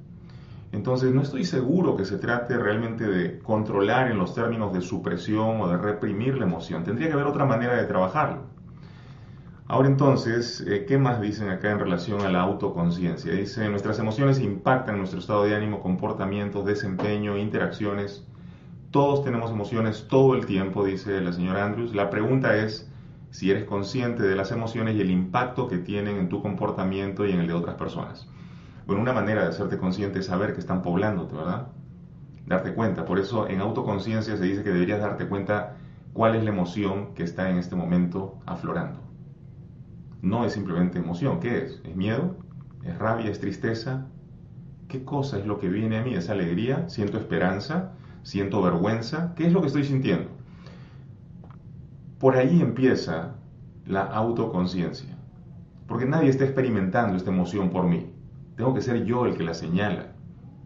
Entonces, 0.74 1.14
no 1.14 1.22
estoy 1.22 1.46
seguro 1.46 1.96
que 1.96 2.04
se 2.04 2.18
trate 2.18 2.58
realmente 2.58 3.08
de 3.08 3.40
controlar 3.40 4.12
en 4.12 4.18
los 4.18 4.36
términos 4.36 4.74
de 4.74 4.82
supresión 4.82 5.62
o 5.62 5.70
de 5.70 5.78
reprimir 5.78 6.36
la 6.36 6.44
emoción. 6.44 6.84
Tendría 6.84 7.08
que 7.08 7.14
haber 7.14 7.28
otra 7.28 7.46
manera 7.46 7.78
de 7.78 7.86
trabajarlo. 7.86 8.61
Ahora 9.72 9.88
entonces, 9.88 10.66
eh, 10.68 10.84
¿qué 10.86 10.98
más 10.98 11.22
dicen 11.22 11.48
acá 11.48 11.72
en 11.72 11.80
relación 11.80 12.20
a 12.24 12.30
la 12.30 12.42
autoconciencia? 12.42 13.32
Dice, 13.32 13.70
nuestras 13.70 14.00
emociones 14.00 14.42
impactan 14.42 14.98
nuestro 14.98 15.20
estado 15.20 15.46
de 15.46 15.56
ánimo, 15.56 15.80
comportamientos, 15.80 16.66
desempeño, 16.66 17.38
interacciones. 17.38 18.28
Todos 18.92 19.24
tenemos 19.24 19.50
emociones 19.50 20.08
todo 20.10 20.36
el 20.36 20.46
tiempo, 20.46 20.84
dice 20.84 21.22
la 21.22 21.32
señora 21.32 21.64
Andrews. 21.64 21.96
La 21.96 22.10
pregunta 22.10 22.58
es 22.58 22.92
si 23.30 23.50
eres 23.50 23.64
consciente 23.64 24.24
de 24.24 24.36
las 24.36 24.52
emociones 24.52 24.98
y 24.98 25.00
el 25.00 25.10
impacto 25.10 25.70
que 25.70 25.78
tienen 25.78 26.18
en 26.18 26.28
tu 26.28 26.42
comportamiento 26.42 27.26
y 27.26 27.32
en 27.32 27.40
el 27.40 27.48
de 27.48 27.54
otras 27.54 27.76
personas. 27.76 28.28
Bueno, 28.86 29.02
una 29.02 29.14
manera 29.14 29.44
de 29.44 29.52
hacerte 29.52 29.78
consciente 29.78 30.20
es 30.20 30.26
saber 30.26 30.54
que 30.54 30.60
están 30.60 30.82
poblándote, 30.82 31.34
¿verdad? 31.34 31.70
Darte 32.46 32.74
cuenta. 32.74 33.06
Por 33.06 33.20
eso 33.20 33.48
en 33.48 33.62
autoconciencia 33.62 34.36
se 34.36 34.44
dice 34.44 34.64
que 34.64 34.72
deberías 34.72 35.00
darte 35.00 35.30
cuenta 35.30 35.78
cuál 36.12 36.36
es 36.36 36.44
la 36.44 36.50
emoción 36.50 37.14
que 37.14 37.24
está 37.24 37.50
en 37.50 37.58
este 37.58 37.78
momento 37.78 38.38
aflorando 38.46 39.11
no 40.22 40.46
es 40.46 40.54
simplemente 40.54 41.00
emoción. 41.00 41.40
¿Qué 41.40 41.64
es? 41.64 41.82
¿Es 41.84 41.96
miedo? 41.96 42.38
¿Es 42.84 42.98
rabia? 42.98 43.30
¿Es 43.30 43.40
tristeza? 43.40 44.08
¿Qué 44.88 45.04
cosa 45.04 45.40
es 45.40 45.46
lo 45.46 45.60
que 45.60 45.70
viene 45.70 45.98
a 45.98 46.04
mí? 46.04 46.14
¿Es 46.14 46.30
alegría? 46.30 46.90
¿Siento 46.90 47.18
esperanza? 47.18 47.94
¿Siento 48.24 48.62
vergüenza? 48.62 49.34
¿Qué 49.36 49.48
es 49.48 49.54
lo 49.54 49.62
que 49.62 49.68
estoy 49.68 49.84
sintiendo? 49.84 50.30
Por 52.20 52.36
ahí 52.36 52.62
empieza 52.62 53.36
la 53.86 54.04
autoconciencia. 54.04 55.18
Porque 55.88 56.06
nadie 56.06 56.30
está 56.30 56.44
experimentando 56.44 57.18
esta 57.18 57.32
emoción 57.32 57.70
por 57.70 57.86
mí. 57.86 58.14
Tengo 58.56 58.74
que 58.74 58.82
ser 58.82 59.06
yo 59.06 59.26
el 59.26 59.36
que 59.36 59.44
la 59.44 59.54
señala, 59.54 60.14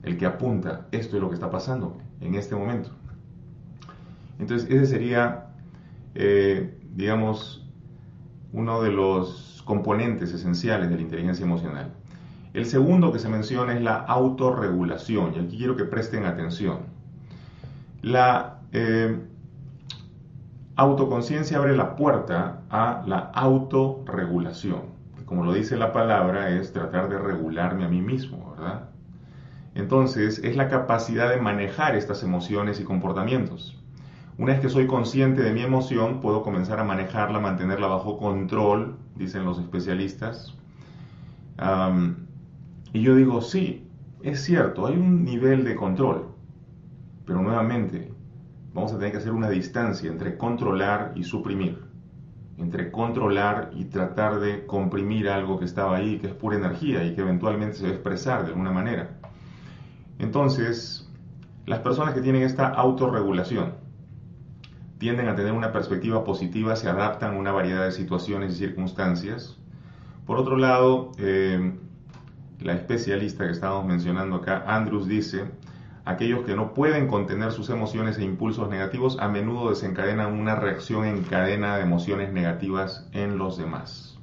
el 0.04 0.18
que 0.18 0.26
apunta, 0.26 0.88
esto 0.92 1.16
es 1.16 1.22
lo 1.22 1.30
que 1.30 1.36
está 1.36 1.50
pasando 1.50 1.98
en 2.20 2.36
este 2.36 2.56
momento. 2.56 2.92
Entonces, 4.38 4.70
ese 4.70 4.86
sería, 4.86 5.48
eh, 6.14 6.78
digamos, 6.94 7.65
uno 8.56 8.82
de 8.82 8.90
los 8.90 9.62
componentes 9.66 10.32
esenciales 10.32 10.90
de 10.90 10.96
la 10.96 11.02
inteligencia 11.02 11.46
emocional. 11.46 11.92
El 12.54 12.66
segundo 12.66 13.12
que 13.12 13.20
se 13.20 13.28
menciona 13.28 13.74
es 13.74 13.82
la 13.82 13.98
autorregulación, 13.98 15.34
y 15.36 15.40
aquí 15.40 15.58
quiero 15.58 15.76
que 15.76 15.84
presten 15.84 16.26
atención. 16.26 16.80
La 18.02 18.60
eh, 18.72 19.20
autoconciencia 20.78 21.58
abre 21.58 21.76
la 21.76 21.98
puerta 21.98 22.62
a 22.70 23.04
la 23.06 23.20
autorregulación, 23.34 24.84
que 25.18 25.26
como 25.26 25.44
lo 25.44 25.54
dice 25.54 25.76
la 25.76 25.92
palabra 25.92 26.50
es 26.50 26.72
tratar 26.72 27.10
de 27.10 27.18
regularme 27.20 27.84
a 27.84 27.90
mí 27.90 28.02
mismo, 28.02 28.56
¿verdad? 28.56 28.90
Entonces, 29.74 30.40
es 30.42 30.56
la 30.56 30.70
capacidad 30.70 31.30
de 31.30 31.42
manejar 31.42 31.98
estas 31.98 32.24
emociones 32.24 32.80
y 32.80 32.86
comportamientos. 32.86 33.75
Una 34.38 34.52
vez 34.52 34.60
que 34.60 34.70
soy 34.70 34.86
consciente 34.86 35.42
de 35.42 35.54
mi 35.54 35.62
emoción, 35.62 36.20
puedo 36.20 36.44
comenzar 36.44 36.80
a 36.80 36.84
manejarla, 36.84 37.40
mantenerla 37.40 37.88
bajo 37.88 38.18
control, 38.18 38.98
dicen 39.16 39.46
los 39.46 39.60
especialistas. 39.60 40.54
y 42.92 43.02
yo 43.02 43.16
digo, 43.16 43.42
sí, 43.42 43.88
es 44.24 44.44
cierto, 44.44 44.88
hay 44.88 44.96
un 44.96 45.24
nivel 45.24 45.64
de 45.64 45.76
control, 45.76 46.28
pero 47.26 47.42
nuevamente 47.42 48.12
vamos 48.74 48.92
a 48.92 48.98
tener 48.98 49.14
que 49.14 49.20
hacer 49.20 49.32
una 49.32 49.50
distancia 49.50 50.12
entre 50.12 50.38
controlar 50.38 51.14
y 51.16 51.24
suprimir, 51.24 51.82
entre 52.58 52.92
controlar 52.92 53.72
y 53.74 53.86
tratar 53.86 54.42
de 54.42 54.66
comprimir 54.66 55.30
algo 55.30 55.58
que 55.58 55.66
estaba 55.66 55.96
ahí, 55.96 56.18
que 56.20 56.28
es 56.28 56.34
pura 56.34 56.58
energía 56.58 57.06
y 57.06 57.16
que 57.16 57.22
eventualmente 57.22 57.78
se 57.78 57.84
va 57.84 57.90
a 57.90 57.94
expresar 57.94 58.44
de 58.44 58.50
alguna 58.50 58.72
manera. 58.72 59.18
Entonces, 60.20 61.10
las 61.66 61.80
personas 61.80 62.14
que 62.14 62.22
tienen 62.22 62.44
esta 62.44 62.68
autorregulación, 62.68 63.85
tienden 65.06 65.28
a 65.28 65.36
tener 65.36 65.52
una 65.52 65.72
perspectiva 65.72 66.24
positiva, 66.24 66.76
se 66.76 66.90
adaptan 66.90 67.36
a 67.36 67.38
una 67.38 67.52
variedad 67.52 67.86
de 67.86 67.92
situaciones 67.92 68.54
y 68.54 68.56
circunstancias. 68.56 69.56
Por 70.26 70.40
otro 70.40 70.58
lado, 70.58 71.12
eh, 71.20 71.76
la 72.60 72.74
especialista 72.74 73.46
que 73.46 73.52
estábamos 73.52 73.86
mencionando 73.86 74.38
acá, 74.38 74.64
Andrews, 74.66 75.08
dice, 75.08 75.46
aquellos 76.06 76.44
que 76.44 76.56
no 76.56 76.74
pueden 76.74 77.08
contener 77.08 77.52
sus 77.52 77.70
emociones 77.70 78.18
e 78.18 78.24
impulsos 78.24 78.68
negativos 78.68 79.20
a 79.20 79.28
menudo 79.28 79.70
desencadenan 79.70 80.34
una 80.34 80.56
reacción 80.56 81.06
en 81.06 81.22
cadena 81.22 81.78
de 81.78 81.84
emociones 81.84 82.34
negativas 82.34 83.08
en 83.12 83.38
los 83.38 83.60
demás. 83.60 84.18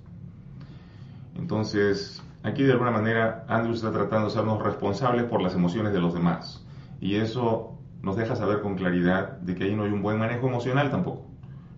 Entonces, 1.37 2.25
aquí 2.43 2.65
de 2.65 2.73
alguna 2.73 2.91
manera 2.91 3.45
Andrew 3.47 3.73
está 3.73 3.93
tratando 3.93 4.27
de 4.27 4.33
hacernos 4.33 4.61
responsables 4.61 5.27
por 5.27 5.43
las 5.43 5.55
emociones 5.55 5.93
de 5.93 6.01
los 6.01 6.13
demás. 6.13 6.67
Y 7.01 7.19
eso 7.19 7.72
nos 8.03 8.17
deja 8.17 8.37
saber 8.37 8.61
con 8.61 8.75
claridad 8.75 9.39
de 9.39 9.55
que 9.55 9.65
ahí 9.65 9.75
no 9.75 9.85
hay 9.85 9.93
un 9.93 10.03
buen 10.03 10.19
manejo 10.19 10.49
emocional 10.49 10.91
tampoco. 10.91 11.27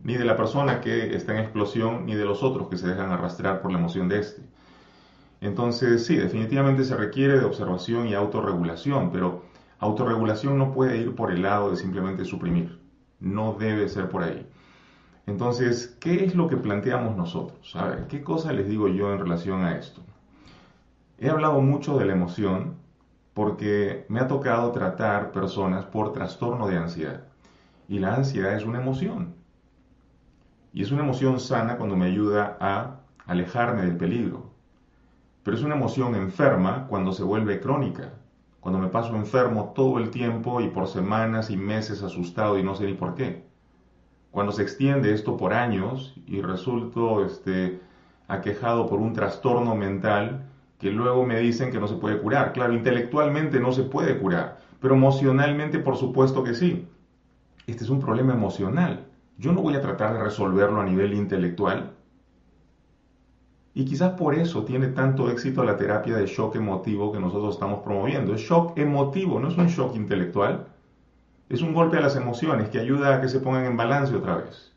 Ni 0.03 0.17
de 0.17 0.25
la 0.25 0.37
persona 0.37 0.81
que 0.81 1.15
está 1.15 1.33
en 1.33 1.41
explosión, 1.41 2.07
ni 2.07 2.15
de 2.15 2.25
los 2.25 2.43
otros 2.43 2.69
que 2.69 2.77
se 2.77 2.89
dejan 2.89 3.13
arrastrar 3.13 3.61
por 3.61 3.71
la 3.71 3.79
emoción 3.79 4.09
de 4.09 4.21
este. 4.21 4.43
Entonces, 5.41 6.07
sí, 6.07 6.17
definitivamente 6.17 6.85
se 6.85 6.97
requiere 6.97 7.39
de 7.39 7.45
observación 7.45 8.09
y 8.09 8.15
autorregulación, 8.15 9.11
pero 9.11 9.45
autorregulación 9.79 10.59
no 10.59 10.73
puede 10.73 10.97
ir 10.97 11.15
por 11.15 11.31
el 11.31 11.43
lado 11.43 11.71
de 11.71 11.77
simplemente 11.77 12.25
suprimir. 12.25 12.81
No 13.21 13.55
debe 13.59 13.89
ser 13.89 14.09
por 14.09 14.23
ahí. 14.23 14.47
Entonces, 15.27 15.97
¿qué 16.01 16.25
es 16.25 16.35
lo 16.35 16.49
que 16.49 16.57
planteamos 16.57 17.17
nosotros? 17.17 17.77
¿qué 18.09 18.23
cosa 18.23 18.53
les 18.53 18.69
digo 18.69 18.89
yo 18.89 19.13
en 19.13 19.19
relación 19.19 19.65
a 19.65 19.77
esto? 19.77 20.03
He 21.19 21.31
hablado 21.31 21.61
mucho 21.61 21.99
de 21.99 22.05
la 22.05 22.13
emoción 22.13 22.77
porque 23.35 24.07
me 24.09 24.21
ha 24.21 24.29
tocado 24.29 24.71
tratar 24.71 25.33
personas 25.33 25.85
por 25.85 26.13
trastorno 26.13 26.69
de 26.69 26.79
ansiedad. 26.79 27.25
Y 27.89 27.99
la 27.99 28.15
ansiedad 28.15 28.55
es 28.55 28.65
una 28.65 28.81
emoción. 28.81 29.35
Y 30.73 30.83
es 30.83 30.93
una 30.93 31.03
emoción 31.03 31.41
sana 31.41 31.77
cuando 31.77 31.97
me 31.97 32.07
ayuda 32.07 32.57
a 32.61 33.01
alejarme 33.27 33.83
del 33.83 33.97
peligro. 33.97 34.51
Pero 35.43 35.57
es 35.57 35.63
una 35.63 35.75
emoción 35.75 36.15
enferma 36.15 36.87
cuando 36.89 37.13
se 37.13 37.25
vuelve 37.25 37.61
crónica, 37.61 38.15
cuando 38.61 38.79
me 38.79 38.89
paso 38.89 39.15
enfermo 39.17 39.73
todo 39.75 39.99
el 39.99 40.11
tiempo 40.11 40.61
y 40.61 40.69
por 40.69 40.87
semanas 40.87 41.51
y 41.51 41.57
meses 41.57 42.03
asustado 42.03 42.57
y 42.59 42.63
no 42.63 42.75
sé 42.75 42.87
ni 42.87 42.95
por 42.95 43.15
qué. 43.15 43.45
Cuando 44.31 44.53
se 44.53 44.63
extiende 44.63 45.13
esto 45.13 45.37
por 45.37 45.53
años 45.53 46.15
y 46.27 46.41
resulto 46.41 47.25
este, 47.25 47.81
aquejado 48.27 48.89
por 48.89 49.01
un 49.01 49.13
trastorno 49.13 49.75
mental 49.75 50.47
que 50.79 50.91
luego 50.91 51.25
me 51.25 51.39
dicen 51.41 51.71
que 51.71 51.81
no 51.81 51.89
se 51.89 51.97
puede 51.97 52.19
curar. 52.19 52.53
Claro, 52.53 52.73
intelectualmente 52.75 53.61
no 53.61 53.73
se 53.73 53.85
puede 53.85 54.19
curar, 54.19 54.59
pero 54.81 54.95
emocionalmente 54.95 55.79
por 55.79 55.97
supuesto 55.97 56.45
que 56.45 56.55
sí. 56.55 56.89
Este 57.67 57.85
es 57.85 57.91
un 57.91 58.01
problema 58.01 58.35
emocional. 58.35 59.07
Yo 59.39 59.53
no 59.53 59.63
voy 59.63 59.75
a 59.75 59.81
tratar 59.81 60.13
de 60.13 60.23
resolverlo 60.23 60.81
a 60.81 60.85
nivel 60.85 61.15
intelectual. 61.15 61.93
Y 63.73 63.85
quizás 63.85 64.13
por 64.13 64.35
eso 64.35 64.65
tiene 64.65 64.89
tanto 64.89 65.31
éxito 65.31 65.65
la 65.65 65.77
terapia 65.77 66.17
de 66.17 66.27
shock 66.27 66.55
emotivo 66.55 67.11
que 67.11 67.19
nosotros 67.19 67.55
estamos 67.55 67.81
promoviendo. 67.83 68.35
Es 68.35 68.43
shock 68.43 68.79
emotivo, 68.79 69.41
no 69.41 69.49
es 69.49 69.57
un 69.57 69.67
shock 69.67 69.97
intelectual. 69.97 70.69
Es 71.49 71.63
un 71.63 71.75
golpe 71.75 71.97
a 71.97 72.01
las 72.01 72.15
emociones 72.15 72.69
que 72.69 72.79
ayuda 72.79 73.17
a 73.17 73.21
que 73.21 73.29
se 73.29 73.41
pongan 73.41 73.65
en 73.65 73.77
balance 73.77 74.15
otra 74.15 74.37
vez. 74.37 74.73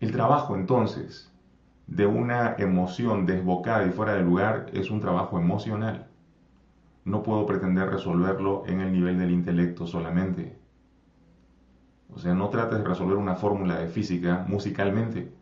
El 0.00 0.12
trabajo 0.12 0.56
entonces 0.56 1.30
de 1.86 2.06
una 2.06 2.56
emoción 2.58 3.26
desbocada 3.26 3.86
y 3.86 3.90
fuera 3.90 4.14
de 4.14 4.22
lugar 4.22 4.66
es 4.72 4.90
un 4.90 5.00
trabajo 5.00 5.38
emocional. 5.38 6.08
No 7.04 7.22
puedo 7.22 7.46
pretender 7.46 7.88
resolverlo 7.88 8.64
en 8.66 8.80
el 8.80 8.92
nivel 8.92 9.18
del 9.18 9.30
intelecto 9.30 9.86
solamente. 9.86 10.58
O 12.12 12.18
sea, 12.18 12.34
no 12.34 12.48
trates 12.48 12.78
de 12.78 12.84
resolver 12.84 13.16
una 13.16 13.36
fórmula 13.36 13.78
de 13.78 13.88
física 13.88 14.44
musicalmente, 14.48 15.32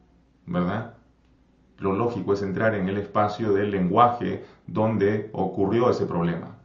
¿verdad? 0.46 0.94
Lo 1.78 1.92
lógico 1.92 2.34
es 2.34 2.42
entrar 2.42 2.74
en 2.74 2.88
el 2.88 2.98
espacio 2.98 3.52
del 3.52 3.70
lenguaje 3.70 4.44
donde 4.66 5.30
ocurrió 5.32 5.90
ese 5.90 6.06
problema. 6.06 6.56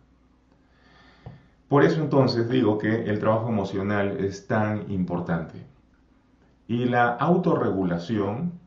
Por 1.69 1.83
eso 1.83 2.01
entonces 2.01 2.49
digo 2.49 2.77
que 2.77 3.05
el 3.05 3.19
trabajo 3.19 3.49
emocional 3.49 4.17
es 4.19 4.47
tan 4.47 4.91
importante. 4.91 5.63
Y 6.67 6.85
la 6.85 7.09
autorregulación 7.09 8.58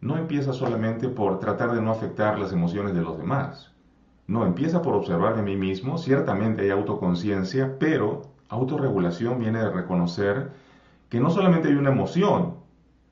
no 0.00 0.16
empieza 0.16 0.52
solamente 0.52 1.08
por 1.08 1.38
tratar 1.40 1.72
de 1.74 1.82
no 1.82 1.90
afectar 1.90 2.38
las 2.38 2.52
emociones 2.52 2.94
de 2.94 3.02
los 3.02 3.18
demás. 3.18 3.72
No, 4.26 4.46
empieza 4.46 4.80
por 4.80 4.94
observar 4.94 5.36
de 5.36 5.42
mí 5.42 5.56
mismo, 5.56 5.98
ciertamente 5.98 6.62
hay 6.62 6.70
autoconciencia, 6.70 7.78
pero 7.78 8.22
autorregulación 8.48 9.38
viene 9.38 9.58
de 9.58 9.70
reconocer 9.70 10.52
que 11.08 11.20
no 11.20 11.30
solamente 11.30 11.68
hay 11.68 11.74
una 11.74 11.90
emoción, 11.90 12.54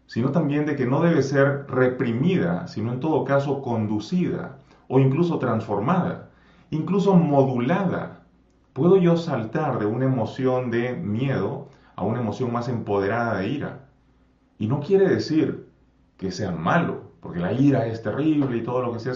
sino 0.06 0.30
también 0.30 0.64
de 0.64 0.76
que 0.76 0.86
no 0.86 1.02
debe 1.02 1.22
ser 1.22 1.66
reprimida, 1.68 2.66
sino 2.68 2.92
en 2.92 3.00
todo 3.00 3.24
caso 3.24 3.60
conducida 3.60 4.58
o 4.88 4.98
incluso 4.98 5.38
transformada, 5.38 6.30
incluso 6.70 7.14
modulada. 7.14 8.22
¿Puedo 8.72 8.96
yo 8.96 9.16
saltar 9.16 9.78
de 9.78 9.86
una 9.86 10.06
emoción 10.06 10.70
de 10.70 10.94
miedo 10.94 11.68
a 11.96 12.04
una 12.04 12.20
emoción 12.20 12.52
más 12.52 12.68
empoderada 12.68 13.38
de 13.38 13.48
ira? 13.48 13.88
Y 14.58 14.68
no 14.68 14.80
quiere 14.80 15.08
decir 15.08 15.67
que 16.18 16.32
sea 16.32 16.50
malo, 16.50 17.12
porque 17.20 17.38
la 17.38 17.52
ira 17.52 17.86
es 17.86 18.02
terrible 18.02 18.56
y 18.56 18.62
todo 18.62 18.82
lo 18.82 18.92
que 18.92 18.98
sea. 18.98 19.14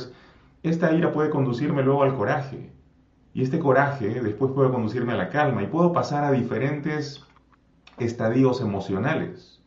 Esta 0.62 0.92
ira 0.92 1.12
puede 1.12 1.30
conducirme 1.30 1.82
luego 1.82 2.04
al 2.04 2.16
coraje. 2.16 2.72
Y 3.34 3.42
este 3.42 3.58
coraje 3.58 4.20
después 4.20 4.52
puede 4.52 4.70
conducirme 4.70 5.12
a 5.12 5.16
la 5.16 5.28
calma 5.28 5.62
y 5.62 5.66
puedo 5.66 5.92
pasar 5.92 6.24
a 6.24 6.30
diferentes 6.30 7.24
estadios 7.98 8.60
emocionales. 8.60 9.60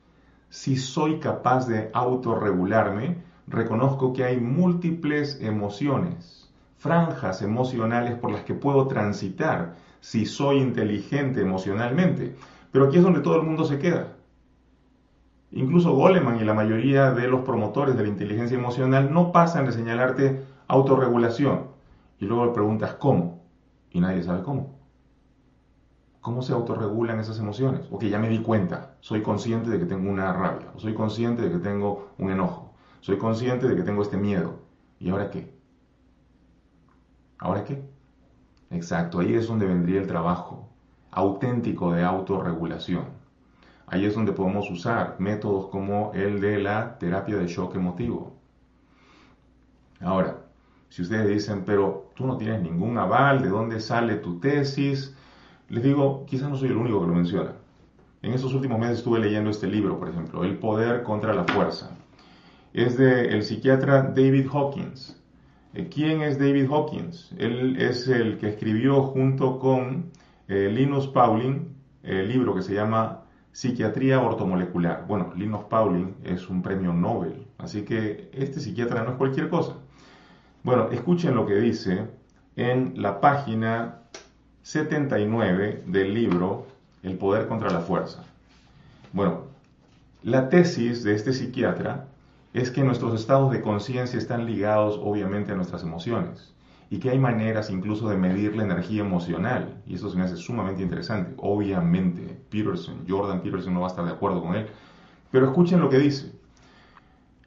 Si 0.50 0.78
soy 0.78 1.20
capaz 1.20 1.68
de 1.68 1.90
autorregularme, 1.94 3.18
reconozco 3.48 4.14
que 4.14 4.24
hay 4.24 4.40
múltiples 4.40 5.40
emociones, 5.42 6.54
franjas 6.78 7.42
emocionales 7.42 8.16
por 8.18 8.32
las 8.32 8.44
que 8.44 8.54
puedo 8.54 8.88
transitar 8.88 9.76
si 10.00 10.26
soy 10.26 10.60
inteligente 10.60 11.42
emocionalmente. 11.42 12.36
Pero 12.72 12.86
aquí 12.86 12.98
es 12.98 13.04
donde 13.04 13.22
todo 13.22 13.38
el 13.38 13.44
mundo 13.44 13.66
se 13.66 13.80
queda. 13.80 14.16
Incluso 15.56 15.96
Goleman 15.96 16.42
y 16.42 16.44
la 16.44 16.54
mayoría 16.54 17.12
de 17.12 17.30
los 17.30 17.46
promotores 17.46 17.96
de 17.96 18.04
la 18.04 18.10
inteligencia 18.10 18.58
emocional 18.58 19.14
no 19.14 19.32
pasan 19.32 19.66
de 19.66 19.72
señalarte 19.72 20.44
autorregulación. 20.68 21.68
Y 22.20 22.26
luego 22.26 22.46
le 22.46 22.52
preguntas 22.52 22.96
cómo. 22.96 23.42
Y 23.90 24.02
nadie 24.02 24.22
sabe 24.22 24.44
cómo. 24.44 24.78
¿Cómo 26.20 26.42
se 26.42 26.52
autorregulan 26.52 27.22
esas 27.22 27.40
emociones? 27.40 27.88
Ok, 27.90 28.04
ya 28.04 28.20
me 28.20 28.28
di 28.28 28.40
cuenta. 28.40 28.98
Soy 29.00 29.22
consciente 29.22 29.70
de 29.70 29.80
que 29.80 29.86
tengo 29.86 30.10
una 30.12 30.34
rabia. 30.34 30.74
soy 30.76 30.94
consciente 30.94 31.44
de 31.44 31.52
que 31.52 31.60
tengo 31.60 32.10
un 32.18 32.32
enojo. 32.32 32.74
Soy 33.00 33.18
consciente 33.18 33.70
de 33.70 33.78
que 33.78 33.84
tengo 33.84 34.02
este 34.02 34.18
miedo. 34.18 34.60
¿Y 35.00 35.10
ahora 35.10 35.32
qué? 35.32 35.58
¿Ahora 37.38 37.64
qué? 37.64 37.82
Exacto, 38.72 39.20
ahí 39.20 39.34
es 39.34 39.48
donde 39.48 39.68
vendría 39.68 40.02
el 40.02 40.08
trabajo 40.08 40.68
auténtico 41.12 41.94
de 41.94 42.04
autorregulación. 42.04 43.06
Ahí 43.96 44.04
es 44.04 44.14
donde 44.14 44.34
podemos 44.34 44.70
usar 44.70 45.16
métodos 45.20 45.68
como 45.68 46.12
el 46.14 46.42
de 46.42 46.60
la 46.60 47.00
terapia 47.00 47.38
de 47.38 47.48
shock 47.48 47.76
emotivo. 47.76 48.36
Ahora, 50.02 50.36
si 50.90 51.02
ustedes 51.02 51.30
dicen, 51.30 51.64
pero 51.66 52.12
tú 52.14 52.28
no 52.28 52.36
tienes 52.36 52.62
ningún 52.62 52.98
aval, 52.98 53.42
¿de 53.42 53.48
dónde 53.48 53.80
sale 53.80 54.16
tu 54.16 54.38
tesis? 54.42 55.16
Les 55.70 55.82
digo, 55.82 56.26
quizás 56.26 56.50
no 56.50 56.58
soy 56.58 56.72
el 56.72 56.76
único 56.76 57.00
que 57.00 57.08
lo 57.08 57.14
menciona. 57.14 57.54
En 58.22 58.34
estos 58.34 58.54
últimos 58.54 58.80
meses 58.80 58.98
estuve 58.98 59.20
leyendo 59.20 59.50
este 59.50 59.68
libro, 59.68 59.98
por 59.98 60.10
ejemplo, 60.10 60.44
El 60.44 60.58
poder 60.58 61.04
contra 61.04 61.34
la 61.34 61.46
fuerza. 61.46 61.98
Es 62.74 62.98
de 62.98 63.30
el 63.30 63.44
psiquiatra 63.44 64.12
David 64.14 64.48
Hawkins. 64.52 65.24
Eh, 65.74 65.88
¿Quién 65.88 66.22
es 66.22 66.38
David 66.38 66.70
Hawkins? 66.70 67.32
Él 67.38 67.78
es 67.80 68.10
el 68.10 68.40
que 68.40 68.50
escribió 68.50 69.04
junto 69.04 69.58
con 69.58 70.12
eh, 70.50 70.70
Linus 70.70 71.08
Pauling 71.08 71.74
el 72.04 72.28
libro 72.28 72.54
que 72.54 72.62
se 72.62 72.74
llama 72.74 73.25
Psiquiatría 73.56 74.20
ortomolecular. 74.20 75.06
Bueno, 75.08 75.32
Linus 75.34 75.64
Pauling 75.70 76.14
es 76.26 76.50
un 76.50 76.62
premio 76.62 76.92
Nobel, 76.92 77.48
así 77.58 77.84
que 77.84 78.30
este 78.34 78.60
psiquiatra 78.60 79.04
no 79.04 79.12
es 79.12 79.16
cualquier 79.16 79.48
cosa. 79.48 79.78
Bueno, 80.62 80.90
escuchen 80.92 81.36
lo 81.36 81.46
que 81.46 81.56
dice 81.56 82.06
en 82.58 83.02
la 83.02 83.22
página 83.22 84.00
79 84.64 85.84
del 85.88 86.14
libro 86.14 86.68
El 87.02 87.18
poder 87.18 87.48
contra 87.48 87.70
la 87.70 87.80
fuerza. 87.80 88.26
Bueno, 89.14 89.46
la 90.22 90.50
tesis 90.50 91.06
de 91.06 91.16
este 91.16 91.32
psiquiatra 91.32 92.08
es 92.54 92.72
que 92.72 92.84
nuestros 92.84 93.18
estados 93.18 93.54
de 93.54 93.62
conciencia 93.62 94.20
están 94.20 94.46
ligados 94.46 95.00
obviamente 95.02 95.54
a 95.54 95.56
nuestras 95.56 95.82
emociones 95.82 96.55
y 96.90 97.00
que 97.00 97.10
hay 97.10 97.20
maneras 97.20 97.70
incluso 97.70 98.10
de 98.10 98.18
medir 98.18 98.56
la 98.56 98.64
energía 98.64 99.02
emocional. 99.02 99.82
Y 99.86 99.96
eso 99.96 100.10
se 100.10 100.18
me 100.18 100.24
hace 100.24 100.38
sumamente 100.38 100.84
interesante. 100.84 101.34
Obviamente, 101.38 102.40
Peterson, 102.50 103.06
Jordan 103.08 103.42
Peterson 103.42 103.74
no 103.74 103.82
va 103.82 103.88
a 103.88 103.90
estar 103.90 104.06
de 104.06 104.12
acuerdo 104.12 104.42
con 104.42 104.56
él. 104.56 104.68
Pero 105.32 105.48
escuchen 105.48 105.80
lo 105.80 105.90
que 105.90 105.98
dice. 105.98 106.32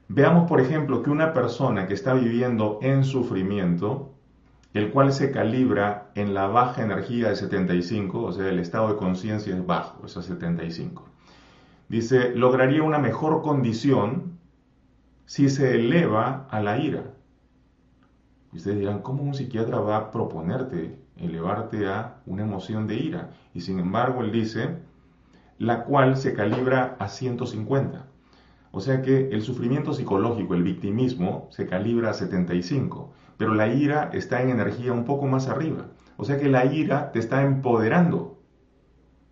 Veamos, 0.07 0.49
por 0.49 0.59
ejemplo, 0.59 1.03
que 1.03 1.09
una 1.09 1.33
persona 1.33 1.87
que 1.87 1.93
está 1.93 2.13
viviendo 2.13 2.79
en 2.81 3.03
sufrimiento, 3.03 4.13
el 4.73 4.91
cual 4.91 5.13
se 5.13 5.31
calibra 5.31 6.11
en 6.15 6.33
la 6.33 6.47
baja 6.47 6.83
energía 6.83 7.29
de 7.29 7.35
75, 7.35 8.21
o 8.21 8.31
sea, 8.31 8.49
el 8.49 8.59
estado 8.59 8.89
de 8.89 8.97
conciencia 8.97 9.55
es 9.55 9.65
bajo, 9.65 10.05
es 10.05 10.17
a 10.17 10.21
75. 10.21 11.05
Dice, 11.87 12.35
lograría 12.35 12.83
una 12.83 12.99
mejor 12.99 13.41
condición 13.41 14.39
si 15.25 15.49
se 15.49 15.75
eleva 15.75 16.47
a 16.49 16.59
la 16.59 16.79
ira. 16.79 17.13
Y 18.51 18.57
ustedes 18.57 18.79
dirán, 18.79 18.99
¿cómo 19.01 19.23
un 19.23 19.33
psiquiatra 19.33 19.79
va 19.79 19.97
a 19.97 20.11
proponerte 20.11 20.97
elevarte 21.19 21.87
a 21.87 22.21
una 22.25 22.43
emoción 22.43 22.87
de 22.87 22.95
ira. 22.95 23.31
Y 23.53 23.61
sin 23.61 23.79
embargo, 23.79 24.21
él 24.21 24.31
dice, 24.31 24.77
la 25.57 25.83
cual 25.83 26.17
se 26.17 26.33
calibra 26.33 26.95
a 26.99 27.09
150. 27.09 28.05
O 28.71 28.81
sea 28.81 29.01
que 29.01 29.29
el 29.29 29.41
sufrimiento 29.41 29.93
psicológico, 29.93 30.53
el 30.53 30.63
victimismo, 30.63 31.47
se 31.51 31.67
calibra 31.67 32.11
a 32.11 32.13
75, 32.13 33.11
pero 33.37 33.53
la 33.53 33.67
ira 33.67 34.09
está 34.13 34.41
en 34.41 34.49
energía 34.49 34.93
un 34.93 35.05
poco 35.05 35.25
más 35.25 35.47
arriba. 35.47 35.87
O 36.17 36.25
sea 36.25 36.37
que 36.37 36.49
la 36.49 36.65
ira 36.65 37.11
te 37.11 37.19
está 37.19 37.41
empoderando. 37.43 38.39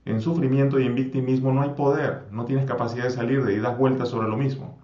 En 0.05 0.21
sufrimiento 0.21 0.79
y 0.79 0.85
en 0.85 0.95
victimismo 0.95 1.51
no 1.51 1.61
hay 1.61 1.71
poder, 1.71 2.27
no 2.31 2.45
tienes 2.45 2.65
capacidad 2.65 3.03
de 3.03 3.09
salir 3.11 3.43
de 3.43 3.53
y 3.53 3.59
das 3.59 3.77
vueltas 3.77 4.09
sobre 4.09 4.29
lo 4.29 4.37
mismo. 4.37 4.76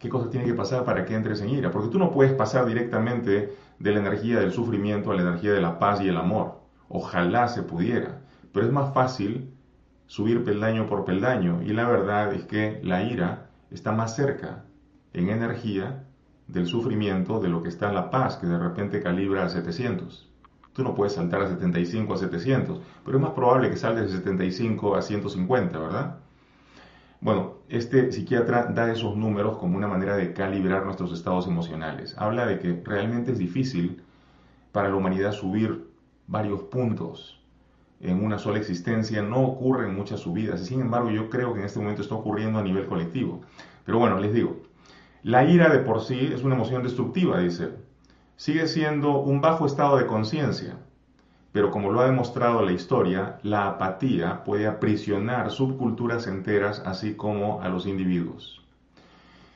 ¿Qué 0.00 0.08
cosas 0.08 0.30
tienen 0.30 0.48
que 0.48 0.54
pasar 0.54 0.86
para 0.86 1.04
que 1.04 1.14
entres 1.14 1.42
en 1.42 1.50
ira? 1.50 1.70
Porque 1.70 1.90
tú 1.90 1.98
no 1.98 2.10
puedes 2.10 2.32
pasar 2.32 2.64
directamente 2.64 3.54
de 3.78 3.92
la 3.92 4.00
energía 4.00 4.40
del 4.40 4.50
sufrimiento 4.50 5.10
a 5.10 5.14
la 5.14 5.20
energía 5.20 5.52
de 5.52 5.60
la 5.60 5.78
paz 5.78 6.00
y 6.00 6.08
el 6.08 6.16
amor. 6.16 6.62
Ojalá 6.88 7.48
se 7.48 7.62
pudiera, 7.62 8.22
pero 8.50 8.64
es 8.64 8.72
más 8.72 8.94
fácil 8.94 9.52
subir 10.06 10.42
peldaño 10.42 10.86
por 10.86 11.04
peldaño 11.04 11.60
y 11.62 11.74
la 11.74 11.86
verdad 11.86 12.32
es 12.32 12.44
que 12.44 12.80
la 12.82 13.02
ira 13.02 13.50
está 13.70 13.92
más 13.92 14.16
cerca 14.16 14.64
en 15.12 15.28
energía 15.28 16.06
del 16.48 16.64
sufrimiento 16.64 17.38
de 17.38 17.50
lo 17.50 17.62
que 17.62 17.68
está 17.68 17.92
la 17.92 18.10
paz 18.10 18.38
que 18.38 18.46
de 18.46 18.58
repente 18.58 19.02
calibra 19.02 19.44
a 19.44 19.50
700. 19.50 20.32
Tú 20.72 20.82
no 20.82 20.94
puedes 20.94 21.12
saltar 21.12 21.42
a 21.42 21.48
75 21.48 22.14
a 22.14 22.16
700, 22.16 22.80
pero 23.04 23.18
es 23.18 23.22
más 23.22 23.32
probable 23.32 23.68
que 23.68 23.76
saltes 23.76 24.10
de 24.10 24.16
75 24.16 24.96
a 24.96 25.02
150, 25.02 25.78
¿verdad? 25.78 26.20
Bueno, 27.22 27.56
este 27.68 28.10
psiquiatra 28.12 28.64
da 28.72 28.90
esos 28.90 29.14
números 29.14 29.58
como 29.58 29.76
una 29.76 29.86
manera 29.86 30.16
de 30.16 30.32
calibrar 30.32 30.86
nuestros 30.86 31.12
estados 31.12 31.46
emocionales. 31.46 32.14
Habla 32.16 32.46
de 32.46 32.58
que 32.58 32.80
realmente 32.82 33.32
es 33.32 33.38
difícil 33.38 34.02
para 34.72 34.88
la 34.88 34.96
humanidad 34.96 35.32
subir 35.32 35.86
varios 36.26 36.62
puntos 36.62 37.38
en 38.00 38.24
una 38.24 38.38
sola 38.38 38.58
existencia, 38.58 39.20
no 39.20 39.42
ocurren 39.42 39.94
muchas 39.94 40.20
subidas, 40.20 40.64
sin 40.64 40.80
embargo 40.80 41.10
yo 41.10 41.28
creo 41.28 41.52
que 41.52 41.60
en 41.60 41.66
este 41.66 41.78
momento 41.78 42.00
está 42.00 42.14
ocurriendo 42.14 42.58
a 42.58 42.62
nivel 42.62 42.86
colectivo. 42.86 43.42
Pero 43.84 43.98
bueno, 43.98 44.18
les 44.18 44.32
digo, 44.32 44.56
la 45.22 45.44
ira 45.44 45.68
de 45.68 45.80
por 45.80 46.00
sí 46.00 46.30
es 46.32 46.42
una 46.42 46.54
emoción 46.54 46.82
destructiva, 46.82 47.38
dice. 47.38 47.68
Sigue 48.36 48.66
siendo 48.66 49.18
un 49.18 49.42
bajo 49.42 49.66
estado 49.66 49.98
de 49.98 50.06
conciencia, 50.06 50.78
pero 51.52 51.70
como 51.70 51.90
lo 51.90 52.00
ha 52.00 52.06
demostrado 52.06 52.62
la 52.62 52.72
historia, 52.72 53.38
la 53.42 53.66
apatía 53.66 54.44
puede 54.44 54.66
aprisionar 54.66 55.50
subculturas 55.50 56.26
enteras 56.26 56.82
así 56.86 57.14
como 57.14 57.60
a 57.62 57.68
los 57.68 57.86
individuos. 57.86 58.64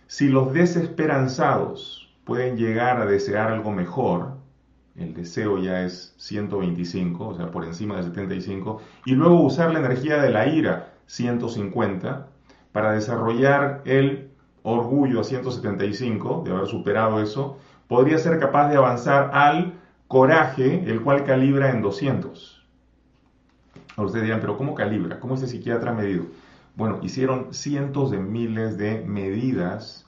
Si 0.07 0.29
los 0.29 0.53
desesperanzados 0.53 2.13
pueden 2.25 2.57
llegar 2.57 3.01
a 3.01 3.07
desear 3.07 3.51
algo 3.51 3.71
mejor, 3.71 4.35
el 4.97 5.15
deseo 5.15 5.59
ya 5.59 5.83
es 5.83 6.15
125, 6.19 7.29
o 7.29 7.35
sea, 7.35 7.51
por 7.51 7.65
encima 7.65 7.97
de 7.97 8.05
75, 8.05 8.81
y 9.05 9.15
luego 9.15 9.43
usar 9.43 9.73
la 9.73 9.81
energía 9.81 10.23
de 10.23 10.31
la 10.31 10.47
ira, 10.47 10.93
150, 11.07 12.29
para 12.73 12.93
desarrollar 12.93 13.83
el 13.85 14.31
orgullo 14.63 15.21
a 15.21 15.25
175, 15.25 16.43
de 16.45 16.53
haber 16.53 16.67
superado 16.67 17.21
eso, 17.21 17.59
podría 17.89 18.19
ser 18.19 18.39
capaz 18.39 18.69
de 18.69 18.77
avanzar 18.77 19.31
al 19.33 19.75
coraje, 20.09 20.85
el 20.91 21.03
cual 21.03 21.25
calibra 21.25 21.71
en 21.71 21.83
200. 21.83 22.65
Ahora 23.97 24.07
ustedes 24.07 24.25
dirán, 24.25 24.41
pero 24.41 24.57
¿cómo 24.57 24.75
calibra? 24.75 25.21
¿Cómo 25.21 25.35
ese 25.35 25.47
psiquiatra 25.47 25.93
ha 25.93 25.95
medido? 25.95 26.25
Bueno, 26.77 26.99
hicieron 27.03 27.55
cientos 27.55 28.11
de 28.11 28.19
miles 28.19 28.77
de 28.77 29.05
medidas 29.05 30.07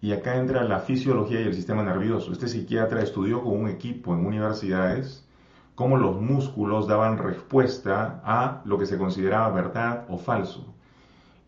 y 0.00 0.12
acá 0.12 0.36
entra 0.36 0.64
la 0.64 0.80
fisiología 0.80 1.40
y 1.40 1.44
el 1.44 1.54
sistema 1.54 1.82
nervioso. 1.82 2.32
Este 2.32 2.48
psiquiatra 2.48 3.02
estudió 3.02 3.42
con 3.42 3.60
un 3.60 3.68
equipo 3.68 4.14
en 4.14 4.26
universidades 4.26 5.26
cómo 5.74 5.96
los 5.96 6.20
músculos 6.20 6.86
daban 6.86 7.18
respuesta 7.18 8.20
a 8.24 8.62
lo 8.64 8.78
que 8.78 8.86
se 8.86 8.98
consideraba 8.98 9.50
verdad 9.50 10.04
o 10.08 10.18
falso. 10.18 10.74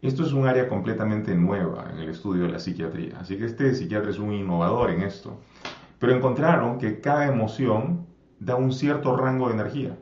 Esto 0.03 0.23
es 0.23 0.33
un 0.33 0.47
área 0.47 0.68
completamente 0.68 1.35
nueva 1.35 1.90
en 1.90 1.99
el 1.99 2.11
estudio 2.11 2.44
de 2.44 2.53
la 2.53 2.59
psiquiatría, 2.59 3.18
así 3.20 3.38
que 3.38 3.47
este 3.47 3.75
psiquiatra 3.75 4.11
es 4.11 4.18
un 4.18 4.33
innovador 4.33 4.90
en 4.90 5.03
esto. 5.03 5.38
Pero 6.05 6.17
encontraron 6.17 6.77
que 6.77 7.01
cada 7.01 7.27
emoción 7.27 8.05
da 8.38 8.57
un 8.57 8.75
cierto 8.75 9.17
rango 9.17 9.49
de 9.49 9.55
energía. 9.55 9.97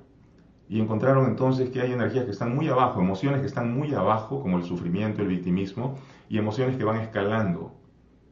Y 0.69 0.81
encontraron 0.81 1.27
entonces 1.27 1.71
que 1.71 1.81
hay 1.81 1.93
energías 1.93 2.25
que 2.25 2.33
están 2.33 2.57
muy 2.57 2.67
abajo, 2.67 3.01
emociones 3.01 3.41
que 3.41 3.47
están 3.47 3.73
muy 3.73 3.95
abajo, 3.95 4.43
como 4.43 4.59
el 4.59 4.65
sufrimiento, 4.65 5.23
el 5.23 5.29
victimismo, 5.29 5.95
y 6.29 6.39
emociones 6.39 6.77
que 6.77 6.83
van 6.83 6.97
escalando, 6.97 7.77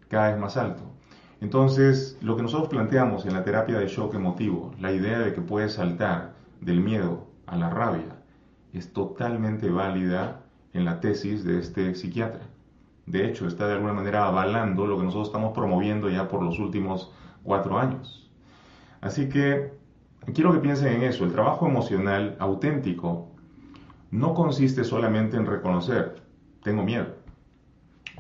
cada 0.09 0.33
vez 0.33 0.41
más 0.41 0.57
alto. 0.57 0.83
Entonces, 1.41 2.19
lo 2.21 2.35
que 2.35 2.43
nosotros 2.43 2.71
planteamos 2.71 3.25
en 3.25 3.35
la 3.35 3.45
terapia 3.45 3.79
de 3.79 3.87
shock 3.87 4.15
emotivo, 4.15 4.73
la 4.81 4.91
idea 4.91 5.21
de 5.21 5.33
que 5.33 5.41
puedes 5.41 5.75
saltar 5.75 6.33
del 6.61 6.81
miedo 6.81 7.29
a 7.47 7.57
la 7.57 7.71
rabia, 7.71 8.17
es 8.73 8.93
totalmente 8.93 9.71
válida 9.71 10.43
en 10.73 10.85
la 10.85 10.99
tesis 10.99 11.45
de 11.45 11.61
este 11.61 11.95
psiquiatra. 11.95 12.49
De 13.07 13.29
hecho, 13.29 13.47
está 13.47 13.69
de 13.69 13.75
alguna 13.75 13.93
manera 13.93 14.27
avalando 14.27 14.89
lo 14.89 14.97
que 14.97 15.05
nosotros 15.05 15.29
estamos 15.29 15.53
promoviendo 15.53 16.11
ya 16.11 16.27
por 16.27 16.43
los 16.43 16.59
últimos 16.59 17.13
cuatro 17.42 17.79
años. 17.79 18.31
Así 19.00 19.29
que 19.29 19.72
quiero 20.35 20.53
que 20.53 20.59
piensen 20.59 20.94
en 20.94 21.03
eso. 21.05 21.24
El 21.24 21.33
trabajo 21.33 21.66
emocional 21.66 22.37
auténtico 22.38 23.31
no 24.11 24.35
consiste 24.35 24.85
solamente 24.85 25.37
en 25.37 25.46
reconocer, 25.46 26.22
tengo 26.62 26.83
miedo. 26.83 27.20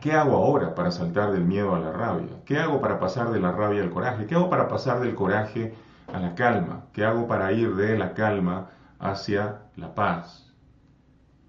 ¿Qué 0.00 0.12
hago 0.12 0.36
ahora 0.36 0.74
para 0.74 0.90
saltar 0.90 1.32
del 1.32 1.44
miedo 1.44 1.74
a 1.74 1.80
la 1.80 1.92
rabia? 1.92 2.42
¿Qué 2.46 2.58
hago 2.58 2.80
para 2.80 2.98
pasar 2.98 3.30
de 3.32 3.40
la 3.40 3.52
rabia 3.52 3.82
al 3.82 3.90
coraje? 3.90 4.26
¿Qué 4.26 4.34
hago 4.34 4.48
para 4.48 4.68
pasar 4.68 5.00
del 5.00 5.14
coraje 5.14 5.74
a 6.10 6.18
la 6.18 6.34
calma? 6.34 6.86
¿Qué 6.92 7.04
hago 7.04 7.26
para 7.26 7.52
ir 7.52 7.74
de 7.76 7.98
la 7.98 8.14
calma 8.14 8.70
hacia 8.98 9.62
la 9.76 9.94
paz? 9.94 10.54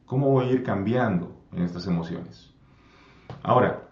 ¿Cómo 0.05 0.29
voy 0.29 0.49
a 0.49 0.51
ir 0.51 0.63
cambiando 0.63 1.33
en 1.53 1.63
estas 1.63 1.87
emociones? 1.87 2.53
Ahora, 3.41 3.83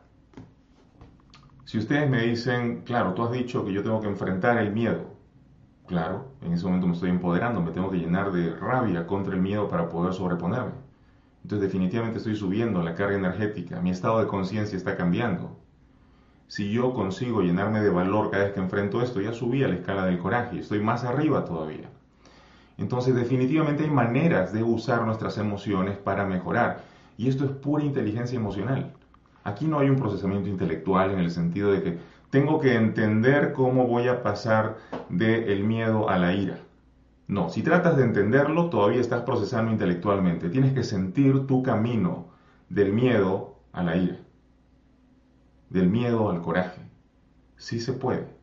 si 1.70 1.78
ustedes 1.78 2.10
me 2.10 2.24
dicen, 2.24 2.82
claro, 2.84 3.14
tú 3.14 3.22
has 3.22 3.32
dicho 3.32 3.64
que 3.64 3.72
yo 3.72 3.84
tengo 3.84 4.02
que 4.02 4.08
enfrentar 4.08 4.58
el 4.58 4.74
miedo, 4.74 5.04
claro, 5.86 6.30
en 6.42 6.54
ese 6.54 6.66
momento 6.66 6.88
me 6.88 6.94
estoy 6.94 7.12
empoderando, 7.12 7.62
me 7.62 7.70
tengo 7.70 7.92
que 7.92 8.00
llenar 8.00 8.32
de 8.32 8.56
rabia 8.56 9.06
contra 9.06 9.36
el 9.36 9.40
miedo 9.40 9.68
para 9.68 9.88
poder 9.88 10.16
sobreponerme. 10.16 10.72
Entonces 11.44 11.72
definitivamente 11.72 12.18
estoy 12.18 12.36
subiendo 12.36 12.82
la 12.82 12.96
carga 12.96 13.18
energética, 13.18 13.82
mi 13.82 13.92
estado 13.92 14.20
de 14.20 14.26
conciencia 14.26 14.76
está 14.76 14.98
cambiando. 14.98 15.60
Si 16.48 16.72
yo 16.72 16.92
consigo 16.92 17.44
llenarme 17.44 17.82
de 17.82 17.92
valor 17.92 18.32
cada 18.32 18.46
vez 18.46 18.54
que 18.54 18.62
enfrento 18.62 19.04
esto, 19.04 19.22
ya 19.22 19.32
subí 19.32 19.64
a 19.64 19.68
la 19.68 19.76
escala 19.76 20.06
del 20.06 20.18
coraje, 20.18 20.58
estoy 20.58 20.80
más 20.80 21.04
arriba 21.04 21.46
todavía. 21.46 21.88
Entonces 22.80 23.14
definitivamente 23.14 23.84
hay 23.84 23.92
maneras 23.92 24.52
de 24.54 24.64
usar 24.64 25.06
nuestras 25.06 25.38
emociones 25.38 26.00
para 26.00 26.26
mejorar. 26.26 26.82
Y 27.16 27.30
esto 27.30 27.46
es 27.46 27.52
pura 27.52 27.84
inteligencia 27.84 28.40
emocional. 28.40 28.92
Aquí 29.44 29.66
no 29.66 29.80
hay 29.80 29.90
un 29.90 29.96
procesamiento 29.96 30.50
intelectual 30.50 31.12
en 31.12 31.20
el 31.20 31.32
sentido 31.32 31.72
de 31.72 31.82
que 31.82 31.98
tengo 32.30 32.60
que 32.60 32.76
entender 32.76 33.54
cómo 33.54 33.88
voy 33.88 34.08
a 34.08 34.22
pasar 34.22 34.78
del 35.10 35.64
miedo 35.64 36.10
a 36.10 36.18
la 36.18 36.34
ira. 36.34 36.60
No, 37.28 37.50
si 37.50 37.62
tratas 37.64 37.98
de 37.98 38.04
entenderlo, 38.04 38.70
todavía 38.70 39.02
estás 39.02 39.22
procesando 39.22 39.72
intelectualmente. 39.72 40.50
Tienes 40.50 40.74
que 40.74 40.84
sentir 40.84 41.48
tu 41.48 41.64
camino 41.64 42.28
del 42.70 42.92
miedo 42.94 43.56
a 43.72 43.84
la 43.84 43.96
ira, 43.98 44.18
del 45.70 45.90
miedo 45.90 46.30
al 46.30 46.42
coraje. 46.42 46.82
Sí 47.58 47.80
se 47.80 47.94
puede. 47.94 48.40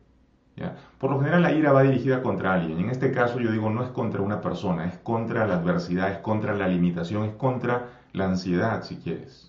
Por 0.97 1.11
lo 1.11 1.19
general 1.19 1.43
la 1.43 1.51
ira 1.51 1.71
va 1.71 1.83
dirigida 1.83 2.23
contra 2.23 2.53
alguien. 2.53 2.79
En 2.79 2.89
este 2.89 3.11
caso 3.11 3.39
yo 3.39 3.51
digo 3.51 3.69
no 3.69 3.83
es 3.83 3.89
contra 3.89 4.21
una 4.21 4.41
persona, 4.41 4.85
es 4.87 4.97
contra 4.97 5.45
la 5.45 5.55
adversidad, 5.55 6.11
es 6.11 6.17
contra 6.17 6.55
la 6.55 6.67
limitación, 6.67 7.25
es 7.25 7.33
contra 7.35 7.89
la 8.13 8.25
ansiedad 8.25 8.83
si 8.83 8.97
quieres. 8.97 9.46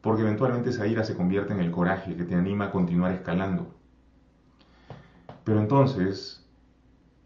Porque 0.00 0.22
eventualmente 0.22 0.70
esa 0.70 0.86
ira 0.86 1.04
se 1.04 1.16
convierte 1.16 1.52
en 1.52 1.60
el 1.60 1.70
coraje 1.70 2.16
que 2.16 2.24
te 2.24 2.34
anima 2.34 2.66
a 2.66 2.70
continuar 2.70 3.12
escalando. 3.12 3.74
Pero 5.44 5.60
entonces 5.60 6.46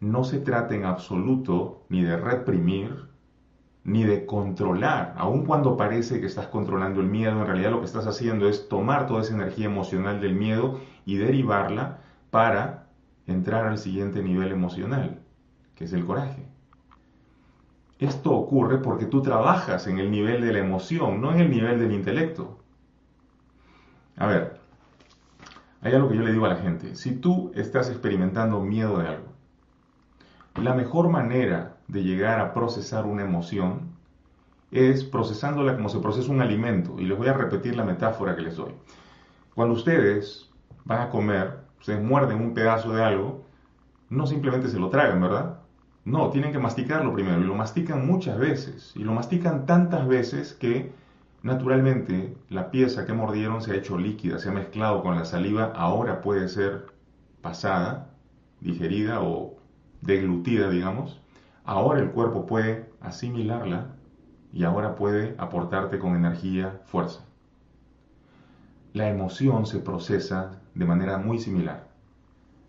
no 0.00 0.24
se 0.24 0.38
trata 0.38 0.74
en 0.74 0.84
absoluto 0.84 1.84
ni 1.88 2.02
de 2.02 2.16
reprimir, 2.16 3.08
ni 3.84 4.04
de 4.04 4.26
controlar, 4.26 5.14
aun 5.16 5.44
cuando 5.44 5.76
parece 5.76 6.20
que 6.20 6.26
estás 6.26 6.46
controlando 6.46 7.00
el 7.00 7.08
miedo, 7.08 7.40
en 7.40 7.46
realidad 7.46 7.72
lo 7.72 7.80
que 7.80 7.86
estás 7.86 8.06
haciendo 8.06 8.48
es 8.48 8.68
tomar 8.68 9.06
toda 9.06 9.22
esa 9.22 9.34
energía 9.34 9.66
emocional 9.66 10.20
del 10.20 10.34
miedo 10.34 10.80
y 11.04 11.16
derivarla 11.16 11.98
para 12.30 12.86
entrar 13.26 13.66
al 13.66 13.78
siguiente 13.78 14.22
nivel 14.22 14.52
emocional, 14.52 15.20
que 15.74 15.84
es 15.84 15.92
el 15.92 16.04
coraje. 16.04 16.51
Esto 18.02 18.32
ocurre 18.32 18.78
porque 18.78 19.06
tú 19.06 19.22
trabajas 19.22 19.86
en 19.86 20.00
el 20.00 20.10
nivel 20.10 20.42
de 20.42 20.52
la 20.52 20.58
emoción, 20.58 21.20
no 21.20 21.32
en 21.32 21.38
el 21.38 21.48
nivel 21.48 21.78
del 21.78 21.92
intelecto. 21.92 22.58
A 24.16 24.26
ver, 24.26 24.58
hay 25.82 25.94
algo 25.94 26.08
que 26.08 26.16
yo 26.16 26.22
le 26.22 26.32
digo 26.32 26.46
a 26.46 26.48
la 26.48 26.56
gente, 26.56 26.96
si 26.96 27.14
tú 27.14 27.52
estás 27.54 27.88
experimentando 27.90 28.60
miedo 28.60 28.98
de 28.98 29.06
algo, 29.06 29.28
la 30.56 30.74
mejor 30.74 31.10
manera 31.10 31.76
de 31.86 32.02
llegar 32.02 32.40
a 32.40 32.52
procesar 32.52 33.06
una 33.06 33.22
emoción 33.22 33.92
es 34.72 35.04
procesándola 35.04 35.76
como 35.76 35.88
se 35.88 36.00
procesa 36.00 36.32
un 36.32 36.42
alimento. 36.42 36.96
Y 36.98 37.04
les 37.04 37.16
voy 37.16 37.28
a 37.28 37.34
repetir 37.34 37.76
la 37.76 37.84
metáfora 37.84 38.34
que 38.34 38.42
les 38.42 38.56
doy. 38.56 38.74
Cuando 39.54 39.74
ustedes 39.74 40.50
van 40.84 41.02
a 41.02 41.10
comer, 41.10 41.60
ustedes 41.78 42.02
muerden 42.02 42.40
un 42.40 42.52
pedazo 42.52 42.92
de 42.92 43.04
algo, 43.04 43.44
no 44.10 44.26
simplemente 44.26 44.68
se 44.68 44.80
lo 44.80 44.88
tragan, 44.88 45.20
¿verdad? 45.20 45.61
No, 46.04 46.30
tienen 46.30 46.52
que 46.52 46.58
masticarlo 46.58 47.12
primero 47.12 47.40
y 47.40 47.44
lo 47.44 47.54
mastican 47.54 48.06
muchas 48.06 48.36
veces 48.38 48.92
y 48.96 49.04
lo 49.04 49.12
mastican 49.12 49.66
tantas 49.66 50.08
veces 50.08 50.52
que 50.52 50.92
naturalmente 51.42 52.36
la 52.48 52.70
pieza 52.72 53.06
que 53.06 53.12
mordieron 53.12 53.62
se 53.62 53.72
ha 53.72 53.76
hecho 53.76 53.98
líquida, 53.98 54.40
se 54.40 54.48
ha 54.48 54.52
mezclado 54.52 55.02
con 55.02 55.14
la 55.14 55.24
saliva, 55.24 55.72
ahora 55.76 56.20
puede 56.20 56.48
ser 56.48 56.86
pasada, 57.40 58.10
digerida 58.60 59.22
o 59.22 59.56
deglutida, 60.00 60.70
digamos. 60.70 61.20
Ahora 61.64 62.00
el 62.00 62.10
cuerpo 62.10 62.46
puede 62.46 62.90
asimilarla 63.00 63.94
y 64.52 64.64
ahora 64.64 64.96
puede 64.96 65.36
aportarte 65.38 66.00
con 66.00 66.16
energía, 66.16 66.80
fuerza. 66.84 67.24
La 68.92 69.08
emoción 69.08 69.66
se 69.66 69.78
procesa 69.78 70.60
de 70.74 70.84
manera 70.84 71.18
muy 71.18 71.38
similar. 71.38 71.88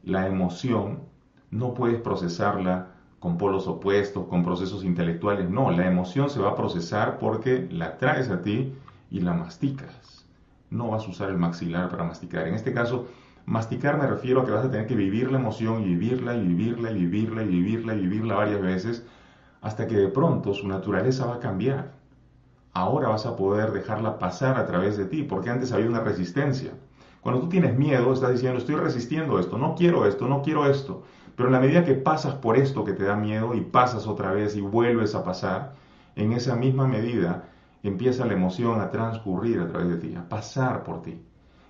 La 0.03 0.27
emoción 0.27 1.01
no 1.49 1.73
puedes 1.73 1.99
procesarla 1.99 2.92
con 3.23 3.37
polos 3.37 3.67
opuestos, 3.67 4.27
con 4.27 4.43
procesos 4.43 4.83
intelectuales, 4.83 5.49
no, 5.49 5.71
la 5.71 5.87
emoción 5.87 6.29
se 6.29 6.41
va 6.41 6.49
a 6.49 6.55
procesar 6.57 7.19
porque 7.19 7.69
la 7.71 7.97
traes 7.97 8.29
a 8.29 8.41
ti 8.41 8.73
y 9.09 9.21
la 9.21 9.33
masticas. 9.33 10.25
No 10.69 10.89
vas 10.89 11.05
a 11.05 11.09
usar 11.09 11.29
el 11.29 11.37
maxilar 11.37 11.87
para 11.87 12.03
masticar. 12.03 12.49
En 12.49 12.53
este 12.53 12.73
caso, 12.73 13.07
masticar 13.45 13.97
me 13.97 14.07
refiero 14.07 14.41
a 14.41 14.45
que 14.45 14.51
vas 14.51 14.65
a 14.65 14.69
tener 14.69 14.87
que 14.87 14.95
vivir 14.97 15.31
la 15.31 15.39
emoción 15.39 15.83
y 15.83 15.95
vivirla 15.95 16.35
y 16.35 16.45
vivirla 16.45 16.91
y 16.91 16.95
vivirla 16.95 17.43
y 17.43 17.47
vivirla 17.47 17.95
y 17.95 18.01
vivirla 18.01 18.35
varias 18.35 18.61
veces 18.61 19.07
hasta 19.61 19.87
que 19.87 19.95
de 19.95 20.09
pronto 20.09 20.53
su 20.53 20.67
naturaleza 20.67 21.25
va 21.25 21.35
a 21.35 21.39
cambiar. 21.39 21.93
Ahora 22.73 23.07
vas 23.07 23.25
a 23.25 23.37
poder 23.37 23.71
dejarla 23.71 24.19
pasar 24.19 24.57
a 24.57 24.65
través 24.65 24.97
de 24.97 25.05
ti, 25.05 25.23
porque 25.23 25.49
antes 25.49 25.71
había 25.71 25.87
una 25.87 26.01
resistencia. 26.01 26.73
Cuando 27.21 27.39
tú 27.39 27.47
tienes 27.47 27.77
miedo, 27.77 28.11
estás 28.11 28.33
diciendo, 28.33 28.59
estoy 28.59 28.75
resistiendo 28.75 29.39
esto, 29.39 29.57
no 29.57 29.75
quiero 29.75 30.05
esto, 30.05 30.27
no 30.27 30.41
quiero 30.41 30.69
esto. 30.69 31.03
Pero 31.35 31.49
en 31.49 31.53
la 31.53 31.59
medida 31.59 31.83
que 31.83 31.95
pasas 31.95 32.35
por 32.35 32.57
esto 32.57 32.83
que 32.83 32.93
te 32.93 33.03
da 33.03 33.15
miedo 33.15 33.53
y 33.55 33.61
pasas 33.61 34.07
otra 34.07 34.31
vez 34.31 34.55
y 34.55 34.61
vuelves 34.61 35.15
a 35.15 35.23
pasar, 35.23 35.73
en 36.15 36.31
esa 36.31 36.55
misma 36.55 36.87
medida 36.87 37.45
empieza 37.81 38.25
la 38.25 38.33
emoción 38.33 38.79
a 38.79 38.91
transcurrir 38.91 39.59
a 39.59 39.67
través 39.67 39.89
de 39.89 39.97
ti, 39.97 40.15
a 40.15 40.27
pasar 40.29 40.83
por 40.83 41.01
ti. 41.01 41.21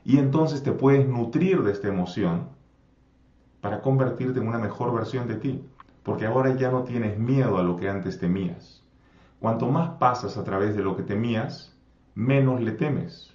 Y 0.05 0.17
entonces 0.17 0.63
te 0.63 0.73
puedes 0.73 1.07
nutrir 1.07 1.63
de 1.63 1.71
esta 1.71 1.87
emoción 1.87 2.49
para 3.61 3.81
convertirte 3.81 4.39
en 4.39 4.47
una 4.47 4.59
mejor 4.59 4.93
versión 4.93 5.27
de 5.27 5.35
ti 5.35 5.65
porque 6.03 6.25
ahora 6.25 6.55
ya 6.55 6.69
no 6.69 6.83
tienes 6.83 7.17
miedo 7.17 7.57
a 7.57 7.63
lo 7.63 7.77
que 7.77 7.89
antes 7.89 8.19
temías. 8.19 8.83
Cuanto 9.39 9.69
más 9.69 9.91
pasas 9.91 10.37
a 10.37 10.43
través 10.43 10.75
de 10.75 10.83
lo 10.83 10.95
que 10.95 11.03
temías, 11.03 11.75
menos 12.13 12.61
le 12.61 12.73
temes. 12.73 13.33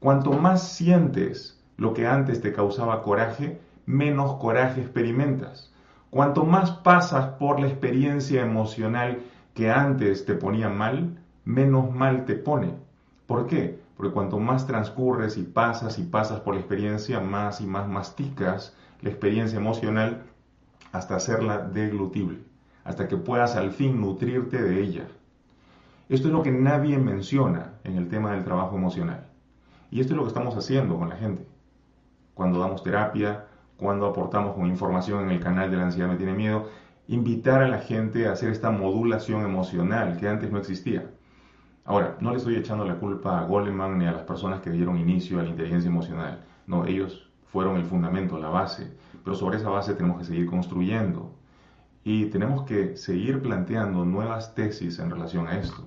Cuanto 0.00 0.32
más 0.32 0.66
sientes 0.68 1.60
lo 1.76 1.92
que 1.92 2.06
antes 2.06 2.40
te 2.40 2.52
causaba 2.52 3.02
coraje, 3.02 3.60
menos 3.88 4.34
coraje 4.34 4.82
experimentas. 4.82 5.72
Cuanto 6.10 6.44
más 6.44 6.70
pasas 6.70 7.30
por 7.38 7.58
la 7.58 7.68
experiencia 7.68 8.42
emocional 8.42 9.20
que 9.54 9.70
antes 9.70 10.26
te 10.26 10.34
ponía 10.34 10.68
mal, 10.68 11.18
menos 11.46 11.90
mal 11.94 12.26
te 12.26 12.34
pone. 12.34 12.74
¿Por 13.26 13.46
qué? 13.46 13.80
Porque 13.96 14.12
cuanto 14.12 14.38
más 14.38 14.66
transcurres 14.66 15.38
y 15.38 15.42
pasas 15.42 15.98
y 15.98 16.02
pasas 16.02 16.40
por 16.40 16.52
la 16.52 16.60
experiencia, 16.60 17.20
más 17.20 17.62
y 17.62 17.66
más 17.66 17.88
masticas 17.88 18.76
la 19.00 19.08
experiencia 19.08 19.58
emocional 19.58 20.24
hasta 20.92 21.16
hacerla 21.16 21.58
deglutible, 21.58 22.40
hasta 22.84 23.08
que 23.08 23.16
puedas 23.16 23.56
al 23.56 23.72
fin 23.72 24.02
nutrirte 24.02 24.62
de 24.62 24.82
ella. 24.82 25.08
Esto 26.10 26.28
es 26.28 26.34
lo 26.34 26.42
que 26.42 26.52
nadie 26.52 26.98
menciona 26.98 27.72
en 27.84 27.96
el 27.96 28.08
tema 28.08 28.32
del 28.32 28.44
trabajo 28.44 28.76
emocional. 28.76 29.26
Y 29.90 30.00
esto 30.00 30.12
es 30.12 30.16
lo 30.18 30.24
que 30.24 30.28
estamos 30.28 30.56
haciendo 30.56 30.98
con 30.98 31.08
la 31.08 31.16
gente. 31.16 31.46
Cuando 32.34 32.60
damos 32.60 32.82
terapia, 32.82 33.47
cuando 33.78 34.06
aportamos 34.06 34.54
con 34.54 34.66
información 34.66 35.24
en 35.24 35.30
el 35.30 35.40
canal 35.40 35.70
de 35.70 35.78
la 35.78 35.84
ansiedad 35.84 36.08
me 36.08 36.16
tiene 36.16 36.34
miedo, 36.34 36.68
invitar 37.06 37.62
a 37.62 37.68
la 37.68 37.78
gente 37.78 38.28
a 38.28 38.32
hacer 38.32 38.50
esta 38.50 38.70
modulación 38.70 39.42
emocional 39.42 40.18
que 40.18 40.28
antes 40.28 40.52
no 40.52 40.58
existía. 40.58 41.10
Ahora, 41.86 42.18
no 42.20 42.32
le 42.32 42.36
estoy 42.36 42.56
echando 42.56 42.84
la 42.84 42.96
culpa 42.96 43.38
a 43.38 43.44
Goleman 43.44 43.96
ni 43.96 44.04
a 44.04 44.12
las 44.12 44.24
personas 44.24 44.60
que 44.60 44.70
dieron 44.70 44.98
inicio 44.98 45.40
a 45.40 45.42
la 45.42 45.48
inteligencia 45.48 45.88
emocional. 45.88 46.44
No, 46.66 46.84
ellos 46.84 47.30
fueron 47.46 47.76
el 47.76 47.84
fundamento, 47.86 48.38
la 48.38 48.50
base 48.50 48.92
pero 49.28 49.36
sobre 49.36 49.58
esa 49.58 49.68
base 49.68 49.92
tenemos 49.92 50.16
que 50.16 50.24
seguir 50.24 50.46
construyendo 50.46 51.34
y 52.02 52.30
tenemos 52.30 52.62
que 52.62 52.96
seguir 52.96 53.42
planteando 53.42 54.06
nuevas 54.06 54.54
tesis 54.54 54.98
en 55.00 55.10
relación 55.10 55.46
a 55.48 55.58
esto. 55.58 55.84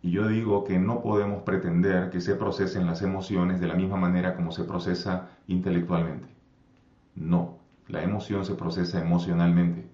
Y 0.00 0.12
yo 0.12 0.28
digo 0.28 0.62
que 0.62 0.78
no 0.78 1.02
podemos 1.02 1.42
pretender 1.42 2.10
que 2.10 2.20
se 2.20 2.36
procesen 2.36 2.86
las 2.86 3.02
emociones 3.02 3.58
de 3.58 3.66
la 3.66 3.74
misma 3.74 3.96
manera 3.96 4.36
como 4.36 4.52
se 4.52 4.62
procesa 4.62 5.30
intelectualmente. 5.48 6.28
No, 7.18 7.58
la 7.88 8.02
emoción 8.02 8.44
se 8.44 8.54
procesa 8.54 9.00
emocionalmente. 9.00 9.90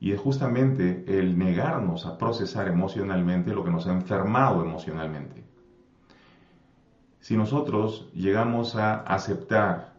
Y 0.00 0.12
es 0.12 0.20
justamente 0.20 1.04
el 1.06 1.38
negarnos 1.38 2.06
a 2.06 2.16
procesar 2.16 2.68
emocionalmente 2.68 3.52
lo 3.52 3.62
que 3.62 3.70
nos 3.70 3.86
ha 3.86 3.92
enfermado 3.92 4.64
emocionalmente. 4.64 5.44
Si 7.20 7.36
nosotros 7.36 8.10
llegamos 8.14 8.74
a 8.74 9.00
aceptar 9.00 9.94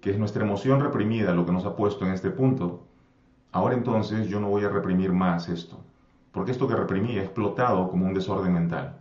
que 0.00 0.10
es 0.10 0.18
nuestra 0.18 0.44
emoción 0.44 0.80
reprimida 0.80 1.32
lo 1.32 1.46
que 1.46 1.52
nos 1.52 1.64
ha 1.64 1.74
puesto 1.74 2.04
en 2.04 2.12
este 2.12 2.30
punto, 2.30 2.86
ahora 3.52 3.74
entonces 3.74 4.28
yo 4.28 4.40
no 4.40 4.50
voy 4.50 4.64
a 4.64 4.68
reprimir 4.68 5.12
más 5.12 5.48
esto, 5.48 5.82
porque 6.32 6.50
esto 6.50 6.68
que 6.68 6.76
reprimí 6.76 7.16
ha 7.18 7.22
explotado 7.22 7.88
como 7.88 8.04
un 8.04 8.12
desorden 8.12 8.52
mental. 8.52 8.98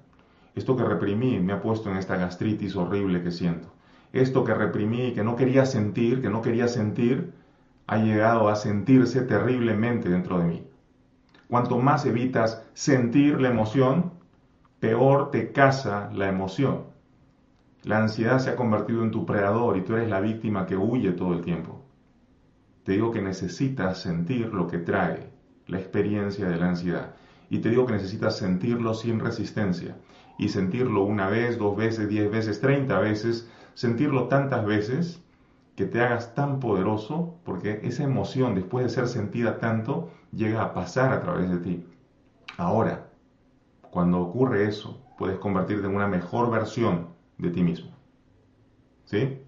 Esto 0.53 0.77
que 0.77 0.85
reprimí 0.85 1.37
me 1.39 1.51
ha 1.51 1.61
puesto 1.61 1.91
en 1.91 1.97
esta 1.97 2.15
gastritis 2.15 2.77
horrible 2.77 3.21
que 3.21 3.31
siento. 3.31 3.74
Esto 4.15 4.45
que 4.45 4.53
reprimí, 4.53 5.13
que 5.13 5.25
no 5.25 5.35
quería 5.35 5.65
sentir, 5.65 6.21
que 6.21 6.29
no 6.29 6.41
quería 6.41 6.69
sentir, 6.69 7.33
ha 7.85 7.97
llegado 7.97 8.47
a 8.47 8.55
sentirse 8.55 9.21
terriblemente 9.23 10.07
dentro 10.07 10.39
de 10.39 10.45
mí. 10.45 10.67
Cuanto 11.49 11.77
más 11.79 12.05
evitas 12.05 12.65
sentir 12.73 13.41
la 13.41 13.49
emoción, 13.49 14.13
peor 14.79 15.31
te 15.31 15.51
casa 15.51 16.09
la 16.13 16.29
emoción. 16.29 16.85
La 17.83 17.99
ansiedad 17.99 18.39
se 18.39 18.51
ha 18.51 18.55
convertido 18.55 19.03
en 19.03 19.11
tu 19.11 19.25
predador 19.25 19.75
y 19.75 19.81
tú 19.81 19.97
eres 19.97 20.09
la 20.09 20.21
víctima 20.21 20.65
que 20.65 20.77
huye 20.77 21.11
todo 21.11 21.33
el 21.33 21.41
tiempo. 21.41 21.83
Te 22.85 22.93
digo 22.93 23.11
que 23.11 23.21
necesitas 23.21 23.99
sentir 24.01 24.53
lo 24.53 24.67
que 24.67 24.77
trae 24.77 25.29
la 25.67 25.77
experiencia 25.77 26.47
de 26.47 26.55
la 26.55 26.69
ansiedad. 26.69 27.15
Y 27.49 27.59
te 27.59 27.69
digo 27.69 27.85
que 27.85 27.93
necesitas 27.93 28.37
sentirlo 28.37 28.93
sin 28.93 29.19
resistencia. 29.19 29.97
Y 30.37 30.47
sentirlo 30.47 31.03
una 31.03 31.27
vez, 31.27 31.57
dos 31.57 31.75
veces, 31.75 32.07
diez 32.07 32.31
veces, 32.31 32.61
treinta 32.61 32.99
veces. 32.99 33.49
Sentirlo 33.75 34.29
tantas 34.29 34.65
veces 34.65 35.21
que 35.75 35.85
te 35.85 36.01
hagas 36.01 36.33
tan 36.33 36.61
poderoso 36.61 37.35
porque 37.43 37.81
esa 37.83 38.03
emoción, 38.03 38.55
después 38.55 38.85
de 38.85 38.89
ser 38.89 39.07
sentida 39.07 39.59
tanto, 39.59 40.09
llega 40.31 40.63
a 40.63 40.73
pasar 40.73 41.11
a 41.11 41.21
través 41.21 41.49
de 41.49 41.57
ti. 41.57 41.85
Ahora, 42.57 43.09
cuando 43.91 44.21
ocurre 44.21 44.65
eso, 44.65 45.01
puedes 45.17 45.37
convertirte 45.39 45.87
en 45.87 45.95
una 45.95 46.07
mejor 46.07 46.49
versión 46.49 47.09
de 47.37 47.49
ti 47.49 47.63
mismo. 47.63 47.91
¿Sí? 49.03 49.39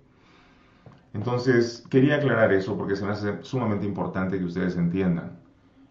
Entonces, 1.14 1.86
quería 1.90 2.18
aclarar 2.18 2.52
eso 2.52 2.78
porque 2.78 2.98
se 2.98 3.06
me 3.06 3.12
hace 3.12 3.42
sumamente 3.44 3.86
importante 3.86 4.38
que 4.38 4.44
ustedes 4.46 4.76
entiendan. 4.76 5.40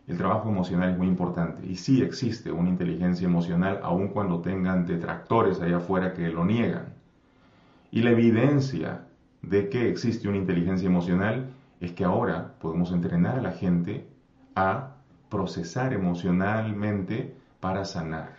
El 0.07 0.19
trabajo 0.19 0.51
emocional 0.51 0.91
es 0.91 0.99
muy 0.99 1.09
importante 1.09 1.67
y 1.67 1.77
sí 1.77 2.03
existe 2.03 2.53
una 2.53 2.69
inteligencia 2.69 3.27
emocional 3.27 3.81
aun 3.83 4.09
cuando 4.09 4.43
tengan 4.43 4.87
detractores 4.87 5.61
allá 5.61 5.79
afuera 5.79 6.13
que 6.13 6.29
lo 6.29 6.45
niegan. 6.45 6.96
Y 7.91 8.03
la 8.03 8.11
evidencia 8.11 9.07
de 9.43 9.69
que 9.69 9.89
existe 9.89 10.29
una 10.29 10.39
inteligencia 10.39 10.87
emocional 10.87 11.51
es 11.81 11.93
que 11.93 12.05
ahora 12.05 12.55
podemos 12.59 12.93
entrenar 12.93 13.39
a 13.39 13.43
la 13.43 13.53
gente 13.53 14.09
a 14.55 14.97
procesar 15.29 15.93
emocionalmente 15.93 17.37
para 17.61 17.85
sanar. 17.85 18.37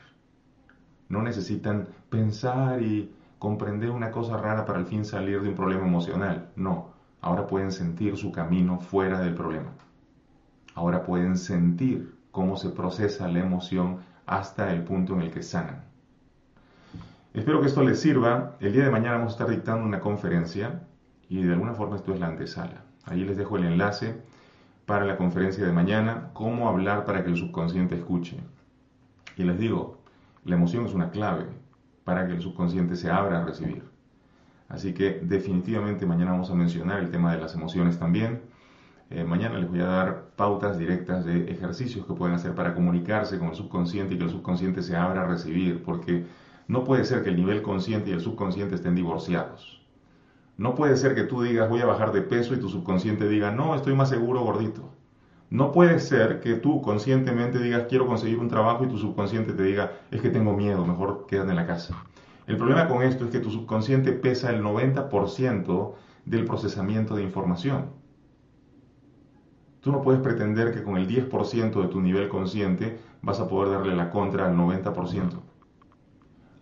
No 1.10 1.22
necesitan 1.22 1.88
pensar 2.10 2.82
y 2.82 3.14
comprender 3.40 3.92
una 3.92 4.12
cosa 4.12 4.38
rara 4.38 4.66
para 4.66 4.80
al 4.80 4.86
fin 4.86 5.06
salir 5.06 5.42
de 5.42 5.50
un 5.50 5.56
problema 5.56 5.86
emocional. 5.86 6.50
No, 6.56 6.90
ahora 7.22 7.48
pueden 7.48 7.72
sentir 7.72 8.18
su 8.18 8.32
camino 8.32 8.80
fuera 8.80 9.20
del 9.20 9.36
problema. 9.36 9.72
Ahora 10.76 11.04
pueden 11.04 11.38
sentir 11.38 12.16
cómo 12.32 12.58
se 12.58 12.70
procesa 12.70 13.28
la 13.28 13.40
emoción 13.40 14.00
hasta 14.26 14.72
el 14.72 14.84
punto 14.84 15.14
en 15.14 15.22
el 15.22 15.32
que 15.32 15.44
sanan. 15.44 15.87
Espero 17.38 17.62
que 17.62 17.68
esto 17.68 17.84
les 17.84 18.02
sirva. 18.02 18.58
El 18.60 18.74
día 18.74 18.86
de 18.86 18.90
mañana 18.90 19.18
vamos 19.18 19.34
a 19.34 19.36
estar 19.36 19.48
dictando 19.48 19.86
una 19.86 20.00
conferencia 20.00 20.82
y 21.30 21.44
de 21.44 21.54
alguna 21.54 21.76
forma 21.76 21.96
esto 21.96 22.12
es 22.12 22.20
la 22.20 22.26
antesala. 22.26 22.82
Ahí 23.06 23.24
les 23.24 23.38
dejo 23.38 23.58
el 23.58 23.66
enlace 23.66 24.24
para 24.88 25.06
la 25.06 25.18
conferencia 25.18 25.64
de 25.64 25.72
mañana, 25.72 26.32
cómo 26.34 26.68
hablar 26.68 27.06
para 27.06 27.24
que 27.24 27.30
el 27.30 27.38
subconsciente 27.38 27.94
escuche. 27.94 28.40
Y 29.36 29.44
les 29.44 29.60
digo, 29.60 30.02
la 30.46 30.56
emoción 30.56 30.88
es 30.88 30.96
una 30.96 31.12
clave 31.12 31.46
para 32.06 32.26
que 32.26 32.34
el 32.34 32.42
subconsciente 32.42 32.96
se 32.96 33.12
abra 33.12 33.40
a 33.40 33.46
recibir. 33.46 33.84
Así 34.68 34.96
que 34.96 35.20
definitivamente 35.22 36.08
mañana 36.08 36.32
vamos 36.32 36.50
a 36.50 36.56
mencionar 36.56 37.02
el 37.02 37.12
tema 37.12 37.32
de 37.36 37.40
las 37.40 37.54
emociones 37.54 38.00
también. 38.00 38.42
Eh, 39.12 39.24
mañana 39.24 39.60
les 39.60 39.70
voy 39.70 39.82
a 39.82 39.86
dar 39.86 40.32
pautas 40.36 40.80
directas 40.80 41.24
de 41.24 41.52
ejercicios 41.52 42.04
que 42.08 42.16
pueden 42.16 42.34
hacer 42.34 42.56
para 42.56 42.74
comunicarse 42.74 43.38
con 43.38 43.50
el 43.50 43.56
subconsciente 43.56 44.16
y 44.16 44.18
que 44.18 44.24
el 44.24 44.32
subconsciente 44.32 44.82
se 44.82 44.96
abra 44.96 45.22
a 45.22 45.28
recibir, 45.28 45.84
porque 45.84 46.26
no 46.68 46.84
puede 46.84 47.06
ser 47.06 47.24
que 47.24 47.30
el 47.30 47.38
nivel 47.38 47.62
consciente 47.62 48.10
y 48.10 48.14
el 48.14 48.22
subconsciente 48.22 48.76
estén 48.76 48.96
divorciados. 48.96 49.82
No 50.58 50.76
puede 50.76 50.98
ser 50.98 51.16
que 51.16 51.24
tú 51.24 51.42
digas 51.42 51.70
voy 51.70 51.82
a 51.82 51.86
bajar 51.86 52.12
de 52.12 52.22
peso 52.22 52.54
y 52.54 52.60
tu 52.60 52.68
subconsciente 52.68 53.30
diga 53.30 53.52
no, 53.52 53.76
estoy 53.76 53.96
más 53.96 54.10
seguro 54.10 54.42
gordito. 54.42 54.90
No 55.50 55.72
puede 55.72 56.00
ser 56.00 56.42
que 56.42 56.56
tú 56.56 56.82
conscientemente 56.82 57.60
digas 57.60 57.86
quiero 57.88 58.06
conseguir 58.06 58.40
un 58.40 58.50
trabajo 58.50 58.84
y 58.84 58.90
tu 58.90 58.98
subconsciente 58.98 59.54
te 59.54 59.64
diga 59.64 59.94
es 60.12 60.22
que 60.22 60.30
tengo 60.30 60.54
miedo, 60.54 60.86
mejor 60.86 61.26
quédate 61.28 61.52
en 61.52 61.56
la 61.56 61.68
casa. 61.68 61.96
El 62.48 62.58
problema 62.58 62.88
con 62.88 63.02
esto 63.02 63.26
es 63.26 63.32
que 63.32 63.40
tu 63.40 63.50
subconsciente 63.50 64.12
pesa 64.12 64.50
el 64.50 64.62
90% 64.62 65.94
del 66.26 66.46
procesamiento 66.46 67.16
de 67.16 67.24
información. 67.24 67.92
Tú 69.80 69.92
no 69.92 70.02
puedes 70.02 70.22
pretender 70.22 70.74
que 70.74 70.84
con 70.84 70.98
el 70.98 71.08
10% 71.08 71.82
de 71.82 71.88
tu 71.88 72.02
nivel 72.02 72.28
consciente 72.28 73.00
vas 73.22 73.40
a 73.40 73.48
poder 73.48 73.72
darle 73.72 73.96
la 73.96 74.10
contra 74.10 74.48
al 74.48 74.58
90%. 74.58 75.47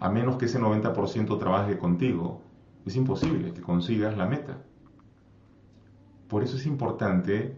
A 0.06 0.10
menos 0.12 0.38
que 0.38 0.46
ese 0.46 0.60
90% 0.60 1.39
trabaje 1.39 1.80
contigo, 1.80 2.44
es 2.86 2.96
imposible 2.96 3.52
que 3.54 3.62
consigas 3.63 4.15
la 4.15 4.28
meta. 4.28 4.60
Por 6.28 6.44
eso 6.44 6.58
es 6.58 6.68
importante 6.68 7.58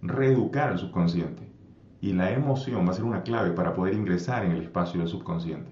reeducar 0.00 0.70
al 0.70 0.78
subconsciente. 0.78 1.52
Y 2.00 2.14
la 2.14 2.30
emoción 2.30 2.86
va 2.86 2.92
a 2.92 2.94
ser 2.94 3.04
una 3.04 3.22
clave 3.22 3.50
para 3.50 3.74
poder 3.74 3.92
ingresar 3.92 4.42
en 4.42 4.52
el 4.52 4.62
espacio 4.62 5.00
del 5.00 5.08
subconsciente. 5.10 5.70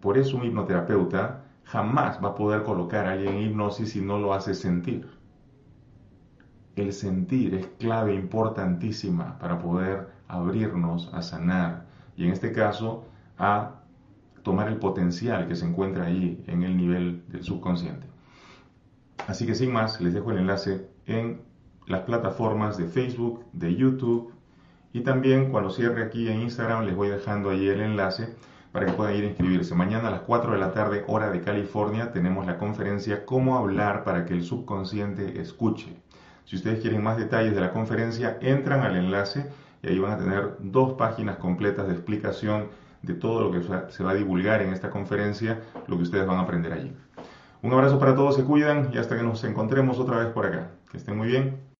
Por 0.00 0.18
eso 0.18 0.36
un 0.36 0.44
hipnoterapeuta 0.44 1.44
jamás 1.64 2.22
va 2.22 2.28
a 2.28 2.34
poder 2.34 2.62
colocar 2.62 3.06
a 3.06 3.12
alguien 3.12 3.36
en 3.36 3.52
hipnosis 3.52 3.92
si 3.92 4.02
no 4.02 4.18
lo 4.18 4.34
hace 4.34 4.52
sentir. 4.52 5.08
El 6.76 6.92
sentir 6.92 7.54
es 7.54 7.66
clave 7.78 8.14
importantísima 8.14 9.38
para 9.38 9.58
poder 9.58 10.10
abrirnos 10.28 11.08
a 11.14 11.22
sanar 11.22 11.86
y 12.18 12.26
en 12.26 12.32
este 12.32 12.52
caso 12.52 13.06
a 13.38 13.79
tomar 14.42 14.68
el 14.68 14.76
potencial 14.76 15.46
que 15.46 15.56
se 15.56 15.66
encuentra 15.66 16.06
ahí 16.06 16.42
en 16.46 16.62
el 16.62 16.76
nivel 16.76 17.22
del 17.28 17.42
subconsciente. 17.42 18.06
Así 19.26 19.46
que 19.46 19.54
sin 19.54 19.72
más, 19.72 20.00
les 20.00 20.14
dejo 20.14 20.30
el 20.30 20.38
enlace 20.38 20.88
en 21.06 21.42
las 21.86 22.02
plataformas 22.02 22.76
de 22.76 22.86
Facebook, 22.86 23.44
de 23.52 23.74
YouTube 23.74 24.32
y 24.92 25.00
también 25.00 25.50
cuando 25.50 25.70
cierre 25.70 26.02
aquí 26.02 26.28
en 26.28 26.42
Instagram 26.42 26.84
les 26.84 26.96
voy 26.96 27.08
dejando 27.08 27.50
ahí 27.50 27.68
el 27.68 27.80
enlace 27.80 28.34
para 28.72 28.86
que 28.86 28.92
puedan 28.92 29.16
ir 29.16 29.24
a 29.24 29.28
inscribirse. 29.28 29.74
Mañana 29.74 30.08
a 30.08 30.10
las 30.12 30.20
4 30.20 30.52
de 30.52 30.58
la 30.58 30.72
tarde, 30.72 31.04
hora 31.06 31.30
de 31.30 31.40
California, 31.40 32.12
tenemos 32.12 32.46
la 32.46 32.58
conferencia 32.58 33.24
Cómo 33.24 33.58
hablar 33.58 34.04
para 34.04 34.24
que 34.24 34.34
el 34.34 34.44
subconsciente 34.44 35.40
escuche. 35.40 35.96
Si 36.44 36.56
ustedes 36.56 36.80
quieren 36.80 37.02
más 37.02 37.16
detalles 37.16 37.54
de 37.54 37.60
la 37.60 37.72
conferencia, 37.72 38.38
entran 38.40 38.82
al 38.82 38.96
enlace 38.96 39.46
y 39.82 39.88
ahí 39.88 39.98
van 39.98 40.12
a 40.12 40.18
tener 40.18 40.56
dos 40.60 40.94
páginas 40.94 41.36
completas 41.36 41.86
de 41.86 41.94
explicación 41.94 42.68
de 43.02 43.14
todo 43.14 43.40
lo 43.40 43.50
que 43.50 43.62
se 43.90 44.02
va 44.02 44.10
a 44.10 44.14
divulgar 44.14 44.62
en 44.62 44.72
esta 44.72 44.90
conferencia, 44.90 45.60
lo 45.86 45.96
que 45.96 46.02
ustedes 46.02 46.26
van 46.26 46.38
a 46.38 46.42
aprender 46.42 46.72
allí. 46.72 46.92
Un 47.62 47.72
abrazo 47.72 47.98
para 47.98 48.14
todos, 48.14 48.36
se 48.36 48.44
cuidan 48.44 48.90
y 48.92 48.98
hasta 48.98 49.16
que 49.16 49.22
nos 49.22 49.44
encontremos 49.44 49.98
otra 49.98 50.18
vez 50.18 50.28
por 50.28 50.46
acá. 50.46 50.70
Que 50.90 50.96
estén 50.96 51.16
muy 51.16 51.28
bien. 51.28 51.60